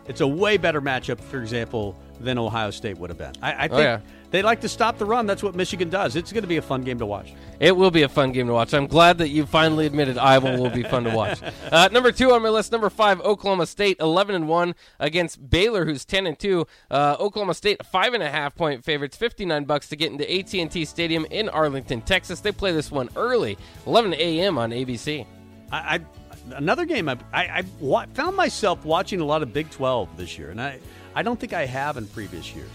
it's 0.06 0.20
a 0.20 0.26
way 0.26 0.56
better 0.56 0.80
matchup, 0.80 1.20
for 1.20 1.40
example, 1.40 1.96
than 2.20 2.38
Ohio 2.38 2.70
State 2.70 2.98
would 2.98 3.10
have 3.10 3.18
been. 3.18 3.32
I, 3.42 3.64
I 3.64 3.68
think 3.68 3.80
yeah. 3.80 4.00
They 4.34 4.42
like 4.42 4.60
to 4.62 4.68
stop 4.68 4.98
the 4.98 5.04
run. 5.04 5.26
That's 5.26 5.44
what 5.44 5.54
Michigan 5.54 5.90
does. 5.90 6.16
It's 6.16 6.32
going 6.32 6.42
to 6.42 6.48
be 6.48 6.56
a 6.56 6.62
fun 6.62 6.82
game 6.82 6.98
to 6.98 7.06
watch. 7.06 7.32
It 7.60 7.76
will 7.76 7.92
be 7.92 8.02
a 8.02 8.08
fun 8.08 8.32
game 8.32 8.48
to 8.48 8.52
watch. 8.52 8.74
I'm 8.74 8.88
glad 8.88 9.18
that 9.18 9.28
you 9.28 9.46
finally 9.46 9.86
admitted 9.86 10.18
Iowa 10.18 10.60
will 10.60 10.70
be 10.70 10.82
fun 10.82 11.04
to 11.04 11.14
watch. 11.14 11.40
Uh, 11.70 11.88
number 11.90 12.12
two 12.12 12.30
on 12.32 12.42
my 12.42 12.48
list, 12.50 12.70
number 12.70 12.90
five, 12.90 13.20
Oklahoma 13.22 13.66
State, 13.66 13.96
11 13.98 14.34
and 14.34 14.48
one 14.48 14.74
against 15.00 15.50
Baylor, 15.50 15.84
who's 15.84 16.04
10 16.04 16.26
and 16.26 16.38
two. 16.38 16.66
Uh, 16.90 17.16
Oklahoma 17.18 17.54
State, 17.54 17.84
five 17.86 18.12
and 18.12 18.22
a 18.22 18.30
half 18.30 18.54
point 18.54 18.84
favorites, 18.84 19.16
59 19.16 19.64
bucks 19.64 19.88
to 19.88 19.96
get 19.96 20.12
into 20.12 20.30
AT&T 20.30 20.84
Stadium 20.84 21.26
in 21.30 21.48
Arlington, 21.48 22.00
Texas. 22.02 22.40
They 22.40 22.52
play 22.52 22.72
this 22.72 22.92
one 22.92 23.08
early, 23.16 23.56
11 23.86 24.14
a.m. 24.14 24.58
on 24.58 24.70
ABC. 24.70 25.26
I, 25.72 25.96
I 25.96 26.00
another 26.54 26.84
game 26.84 27.08
I, 27.08 27.18
I, 27.32 27.42
I 27.44 27.64
wa- 27.80 28.06
found 28.14 28.36
myself 28.36 28.84
watching 28.84 29.20
a 29.20 29.24
lot 29.24 29.42
of 29.42 29.52
Big 29.52 29.70
12 29.70 30.16
this 30.16 30.38
year, 30.38 30.50
and 30.50 30.60
I, 30.60 30.78
I 31.14 31.22
don't 31.22 31.40
think 31.40 31.52
I 31.54 31.66
have 31.66 31.96
in 31.96 32.06
previous 32.06 32.54
years. 32.54 32.70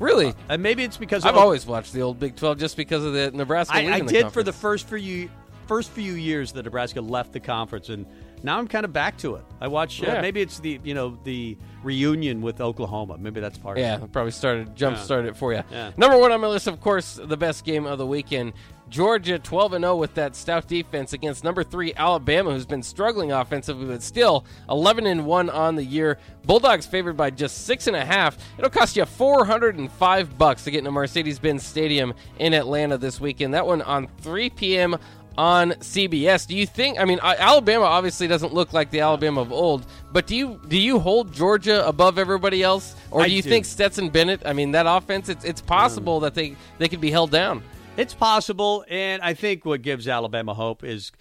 Really, 0.00 0.34
And 0.48 0.62
maybe 0.62 0.82
it's 0.82 0.96
because 0.96 1.24
I've 1.24 1.36
always 1.36 1.66
watched 1.66 1.92
the 1.92 2.00
old 2.02 2.18
Big 2.18 2.34
12 2.34 2.58
just 2.58 2.76
because 2.76 3.04
of 3.04 3.12
the 3.12 3.30
Nebraska. 3.30 3.74
I, 3.76 3.80
I 3.94 4.00
the 4.00 4.06
did 4.06 4.32
for 4.32 4.42
the 4.42 4.52
first 4.52 4.88
few 4.88 5.30
first 5.66 5.90
few 5.90 6.14
years 6.14 6.50
that 6.50 6.64
Nebraska 6.64 7.00
left 7.00 7.32
the 7.32 7.38
conference, 7.38 7.90
and 7.90 8.04
now 8.42 8.58
I'm 8.58 8.66
kind 8.66 8.84
of 8.84 8.92
back 8.92 9.16
to 9.18 9.36
it. 9.36 9.44
I 9.60 9.68
watch. 9.68 10.02
Uh, 10.02 10.20
maybe 10.20 10.40
it's 10.40 10.58
the 10.58 10.80
you 10.82 10.94
know 10.94 11.16
the 11.22 11.56
reunion 11.84 12.40
with 12.40 12.60
Oklahoma. 12.60 13.18
Maybe 13.18 13.40
that's 13.40 13.56
part 13.58 13.78
Yeah, 13.78 13.94
of 13.96 14.02
it. 14.04 14.12
probably 14.12 14.32
started 14.32 14.74
jump 14.74 14.96
Yeah. 14.96 15.02
started 15.02 15.28
it 15.28 15.36
for 15.36 15.52
you. 15.52 15.62
Yeah. 15.70 15.92
Number 15.96 16.18
one 16.18 16.32
on 16.32 16.40
my 16.40 16.48
list, 16.48 16.66
of 16.66 16.80
course, 16.80 17.20
the 17.22 17.36
best 17.36 17.64
game 17.64 17.86
of 17.86 17.98
the 17.98 18.06
weekend. 18.06 18.54
Georgia 18.90 19.38
12 19.38 19.74
and 19.74 19.82
0 19.84 19.96
with 19.96 20.14
that 20.14 20.34
stout 20.34 20.66
defense 20.66 21.12
against 21.12 21.44
number 21.44 21.62
three 21.62 21.94
Alabama, 21.94 22.52
who's 22.52 22.66
been 22.66 22.82
struggling 22.82 23.30
offensively, 23.30 23.86
but 23.86 24.02
still 24.02 24.44
11 24.68 25.06
and 25.06 25.24
1 25.24 25.48
on 25.48 25.76
the 25.76 25.84
year. 25.84 26.18
Bulldogs 26.44 26.86
favored 26.86 27.16
by 27.16 27.30
just 27.30 27.66
six 27.66 27.86
and 27.86 27.94
a 27.94 28.04
half. 28.04 28.36
It'll 28.58 28.68
cost 28.68 28.96
you 28.96 29.04
405 29.04 30.36
bucks 30.36 30.64
to 30.64 30.72
get 30.72 30.78
into 30.78 30.90
Mercedes-Benz 30.90 31.64
Stadium 31.64 32.14
in 32.38 32.52
Atlanta 32.52 32.98
this 32.98 33.20
weekend. 33.20 33.54
That 33.54 33.64
one 33.64 33.80
on 33.82 34.08
3 34.22 34.50
p.m. 34.50 34.96
on 35.38 35.70
CBS. 35.70 36.48
Do 36.48 36.56
you 36.56 36.66
think? 36.66 36.98
I 36.98 37.04
mean, 37.04 37.20
Alabama 37.22 37.84
obviously 37.84 38.26
doesn't 38.26 38.52
look 38.52 38.72
like 38.72 38.90
the 38.90 39.00
Alabama 39.00 39.42
of 39.42 39.52
old, 39.52 39.86
but 40.12 40.26
do 40.26 40.34
you 40.34 40.60
do 40.66 40.76
you 40.76 40.98
hold 40.98 41.32
Georgia 41.32 41.86
above 41.86 42.18
everybody 42.18 42.64
else, 42.64 42.96
or 43.12 43.24
do 43.24 43.30
you 43.30 43.42
do. 43.42 43.48
think 43.48 43.66
Stetson 43.66 44.10
Bennett? 44.10 44.42
I 44.44 44.52
mean, 44.52 44.72
that 44.72 44.86
offense. 44.88 45.28
It's 45.28 45.44
it's 45.44 45.60
possible 45.60 46.18
mm. 46.18 46.22
that 46.22 46.34
they 46.34 46.56
they 46.78 46.88
could 46.88 47.00
be 47.00 47.12
held 47.12 47.30
down. 47.30 47.62
It's 48.00 48.14
possible, 48.14 48.84
and 48.88 49.22
I 49.22 49.34
think 49.34 49.64
what 49.64 49.82
gives 49.82 50.08
Alabama 50.08 50.54
hope 50.54 50.82
is 50.84 51.12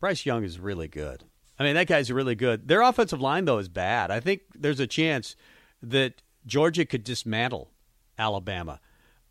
Bryce 0.00 0.26
Young 0.26 0.44
is 0.44 0.58
really 0.60 0.88
good. 0.88 1.24
I 1.58 1.64
mean, 1.64 1.74
that 1.74 1.86
guy's 1.88 2.12
really 2.12 2.34
good. 2.34 2.68
Their 2.68 2.82
offensive 2.82 3.20
line, 3.20 3.44
though, 3.46 3.58
is 3.58 3.68
bad. 3.68 4.10
I 4.10 4.20
think 4.20 4.42
there's 4.54 4.78
a 4.80 4.86
chance 4.86 5.34
that 5.82 6.22
Georgia 6.46 6.84
could 6.84 7.02
dismantle 7.02 7.70
Alabama. 8.18 8.78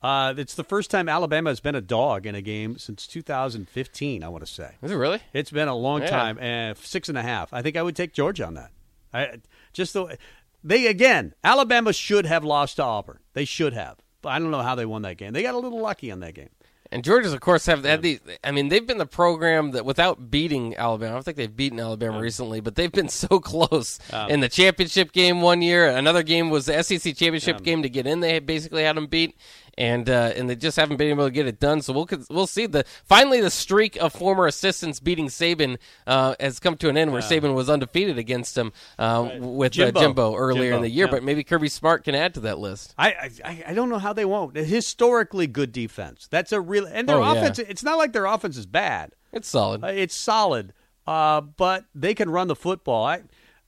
Uh, 0.01 0.33
it's 0.37 0.55
the 0.55 0.63
first 0.63 0.91
time 0.91 1.07
Alabama 1.09 1.49
has 1.49 1.59
been 1.59 1.73
a 1.75 1.81
dog 1.81 2.25
in 2.25 2.35
a 2.35 2.41
game 2.41 2.77
since 2.77 3.07
2015, 3.07 4.23
I 4.23 4.27
want 4.29 4.45
to 4.45 4.51
say. 4.51 4.75
Is 4.81 4.91
it 4.91 4.95
really? 4.95 5.19
It's 5.33 5.51
been 5.51 5.67
a 5.67 5.75
long 5.75 6.01
Yeah. 6.01 6.09
time, 6.09 6.37
and 6.39 6.77
six 6.77 7.09
and 7.09 7.17
a 7.17 7.23
half. 7.23 7.53
I 7.53 7.61
think 7.61 7.77
I 7.77 7.81
would 7.81 7.95
take 7.95 8.13
Georgia 8.13 8.45
on 8.45 8.53
that. 8.55 8.71
I 9.13 9.39
just 9.73 9.93
the 9.93 10.17
they 10.63 10.87
again. 10.87 11.33
Alabama 11.43 11.93
should 11.93 12.25
have 12.25 12.43
lost 12.43 12.75
to 12.75 12.83
Auburn. 12.83 13.19
They 13.33 13.45
should 13.45 13.73
have, 13.73 13.97
but 14.21 14.29
I 14.29 14.39
don't 14.39 14.51
know 14.51 14.61
how 14.61 14.75
they 14.75 14.85
won 14.85 15.01
that 15.03 15.17
game. 15.17 15.33
They 15.33 15.43
got 15.43 15.55
a 15.55 15.59
little 15.59 15.79
lucky 15.81 16.11
on 16.11 16.19
that 16.19 16.33
game. 16.33 16.49
And 16.91 17.03
Georgia's, 17.03 17.33
of 17.33 17.41
course, 17.41 17.65
have 17.65 17.83
had 17.83 18.01
the. 18.01 18.19
I 18.43 18.51
mean, 18.51 18.69
they've 18.69 18.85
been 18.85 18.97
the 18.97 19.05
program 19.05 19.71
that 19.71 19.85
without 19.85 20.31
beating 20.31 20.75
Alabama. 20.77 21.11
I 21.11 21.13
don't 21.15 21.23
think 21.23 21.37
they've 21.37 21.55
beaten 21.55 21.79
Alabama 21.79 22.19
recently, 22.19 22.59
but 22.61 22.75
they've 22.75 22.91
been 22.91 23.09
so 23.27 23.39
close 23.39 23.99
in 24.29 24.39
the 24.39 24.49
championship 24.49 25.11
game 25.11 25.41
one 25.41 25.61
year. 25.61 25.87
Another 25.89 26.23
game 26.23 26.49
was 26.49 26.65
the 26.65 26.81
SEC 26.83 27.15
championship 27.15 27.61
game 27.63 27.83
to 27.83 27.89
get 27.89 28.07
in. 28.07 28.21
They 28.21 28.39
basically 28.39 28.83
had 28.83 28.95
them 28.95 29.07
beat. 29.07 29.35
And 29.77 30.09
uh, 30.09 30.31
and 30.35 30.49
they 30.49 30.55
just 30.55 30.77
haven't 30.77 30.97
been 30.97 31.09
able 31.09 31.25
to 31.25 31.31
get 31.31 31.45
it 31.47 31.59
done. 31.59 31.81
So 31.81 31.93
we'll 31.93 32.07
we'll 32.29 32.47
see 32.47 32.65
the 32.65 32.83
finally 33.05 33.41
the 33.41 33.51
streak 33.51 33.95
of 33.97 34.13
former 34.13 34.47
assistants 34.47 34.99
beating 34.99 35.27
Saban 35.27 35.77
uh, 36.07 36.35
has 36.39 36.59
come 36.59 36.77
to 36.77 36.89
an 36.89 36.97
end, 36.97 37.11
where 37.11 37.21
Saban 37.21 37.53
was 37.53 37.69
undefeated 37.69 38.17
against 38.17 38.57
him 38.57 38.71
uh, 38.97 39.29
with 39.39 39.73
Jimbo. 39.73 39.99
Uh, 39.99 40.03
Jimbo 40.03 40.35
earlier 40.35 40.63
Jimbo, 40.71 40.75
in 40.77 40.81
the 40.83 40.89
year. 40.89 41.05
yeah. 41.05 41.11
But 41.11 41.23
maybe 41.23 41.43
Kirby 41.43 41.69
Smart 41.69 42.03
can 42.03 42.15
add 42.15 42.33
to 42.35 42.39
that 42.41 42.59
list. 42.59 42.93
I, 42.97 43.29
I 43.45 43.63
I 43.67 43.73
don't 43.73 43.89
know 43.89 43.99
how 43.99 44.13
they 44.13 44.25
won't. 44.25 44.55
Historically 44.55 45.47
good 45.47 45.71
defense. 45.71 46.27
That's 46.29 46.51
a 46.51 46.59
real 46.61 46.85
and 46.87 47.07
their 47.07 47.17
Oh, 47.17 47.33
yeah. 47.33 47.39
offense. 47.41 47.59
It's 47.59 47.83
not 47.83 47.97
like 47.97 48.13
their 48.13 48.25
offense 48.25 48.57
is 48.57 48.65
bad. 48.65 49.11
It's 49.33 49.47
solid. 49.47 49.83
Uh, 49.83 49.87
it's 49.87 50.15
solid, 50.15 50.73
uh, 51.05 51.41
but 51.41 51.85
they 51.93 52.13
can 52.15 52.29
run 52.29 52.47
the 52.47 52.55
football. 52.55 53.05
I, 53.05 53.21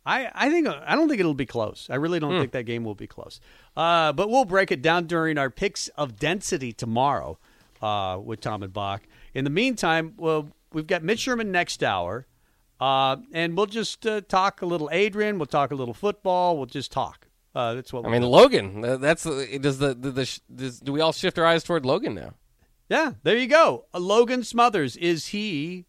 I, 0.06 0.30
I 0.34 0.50
think 0.50 0.68
I 0.68 0.96
don't 0.96 1.08
think 1.08 1.20
it'll 1.20 1.34
be 1.34 1.46
close. 1.46 1.88
I 1.90 1.96
really 1.96 2.20
don't 2.20 2.40
think 2.40 2.52
that 2.54 2.64
game 2.64 2.84
will 2.84 2.96
be 2.96 3.08
close. 3.08 3.40
Uh, 3.78 4.12
but 4.14 4.30
we'll 4.30 4.46
break 4.46 4.72
it 4.72 4.82
down 4.82 5.06
during 5.06 5.38
our 5.38 5.50
picks 5.50 5.88
of 5.90 6.18
density 6.18 6.72
tomorrow 6.74 7.38
uh, 7.82 8.20
with 8.24 8.42
Tom 8.42 8.64
and 8.64 8.74
Bock. 8.74 9.04
In 9.34 9.44
the 9.44 9.50
meantime, 9.50 10.14
well, 10.18 10.50
we've 10.74 10.88
got 10.88 11.04
Mitch 11.04 11.20
Sherman 11.20 11.52
next 11.52 11.84
hour, 11.84 12.26
uh, 12.80 13.18
and 13.34 13.56
we'll 13.56 13.66
just 13.68 14.06
uh, 14.08 14.22
talk 14.22 14.62
a 14.62 14.66
little 14.66 14.90
Adrian. 14.92 15.38
We'll 15.38 15.46
talk 15.46 15.72
a 15.72 15.76
little 15.76 15.94
football. 15.94 16.58
We'll 16.58 16.66
just 16.66 16.92
talk. 16.92 17.28
Uh, 17.54 17.74
that's 17.76 17.92
what 17.92 18.06
I 18.06 18.10
mean. 18.10 18.22
Logan. 18.24 18.86
uh, 18.86 18.98
That's 18.98 19.24
does 19.24 19.80
the, 19.80 19.94
the, 19.94 20.12
the 20.12 20.40
does, 20.56 20.80
do 20.80 20.92
we 20.94 21.02
all 21.02 21.12
shift 21.12 21.38
our 21.40 21.46
eyes 21.46 21.64
toward 21.64 21.86
Logan 21.86 22.14
now? 22.16 22.34
Yeah, 22.90 23.14
there 23.24 23.38
you 23.38 23.48
go. 23.48 23.86
Uh, 23.94 24.00
Logan 24.00 24.44
Smothers 24.44 24.96
is 24.98 25.28
he 25.28 25.86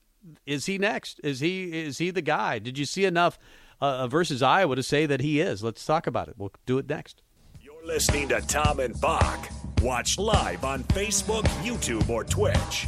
is 0.47 0.67
he 0.67 0.79
next? 0.79 1.21
Is 1.23 1.41
he 1.41 1.71
is 1.87 1.99
he 1.99 2.11
the 2.11 2.23
guy? 2.23 2.59
Did 2.59 2.77
you 2.79 2.85
see 2.85 3.05
enough 3.05 3.39
uh, 3.81 4.07
versus 4.09 4.43
Iowa 4.43 4.77
to 4.77 4.83
say 4.83 5.07
that 5.07 5.21
he 5.21 5.41
is? 5.41 5.63
Let's 5.63 5.85
talk 5.85 6.07
about 6.07 6.29
it. 6.29 6.35
We'll 6.37 6.53
do 6.67 6.79
it 6.79 6.89
next. 6.89 7.23
You're 7.61 7.85
listening 7.85 8.29
to 8.29 8.41
Tom 8.43 8.81
and 8.81 8.99
Bock. 9.01 9.49
Watch 9.83 10.19
live 10.19 10.65
on 10.65 10.85
Facebook, 10.85 11.45
YouTube, 11.63 12.09
or 12.09 12.25
Twitch. 12.25 12.87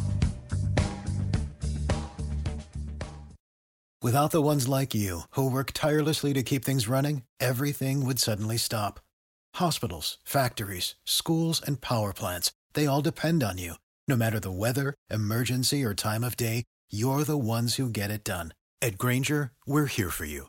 Without 4.02 4.32
the 4.32 4.42
ones 4.42 4.66
like 4.66 4.96
you, 4.96 5.22
who 5.30 5.48
work 5.48 5.70
tirelessly 5.72 6.32
to 6.32 6.42
keep 6.42 6.64
things 6.64 6.88
running, 6.88 7.22
everything 7.38 8.04
would 8.04 8.18
suddenly 8.18 8.56
stop. 8.56 8.98
Hospitals, 9.54 10.18
factories, 10.24 10.96
schools, 11.04 11.62
and 11.64 11.80
power 11.80 12.12
plants, 12.12 12.50
they 12.72 12.86
all 12.86 13.00
depend 13.00 13.44
on 13.44 13.58
you. 13.58 13.74
No 14.08 14.16
matter 14.16 14.40
the 14.40 14.50
weather, 14.50 14.94
emergency, 15.08 15.84
or 15.84 15.94
time 15.94 16.24
of 16.24 16.36
day, 16.36 16.64
you're 16.90 17.22
the 17.22 17.38
ones 17.38 17.76
who 17.76 17.88
get 17.88 18.10
it 18.10 18.24
done. 18.24 18.54
At 18.82 18.98
Grainger, 18.98 19.52
we're 19.66 19.86
here 19.86 20.10
for 20.10 20.24
you 20.24 20.48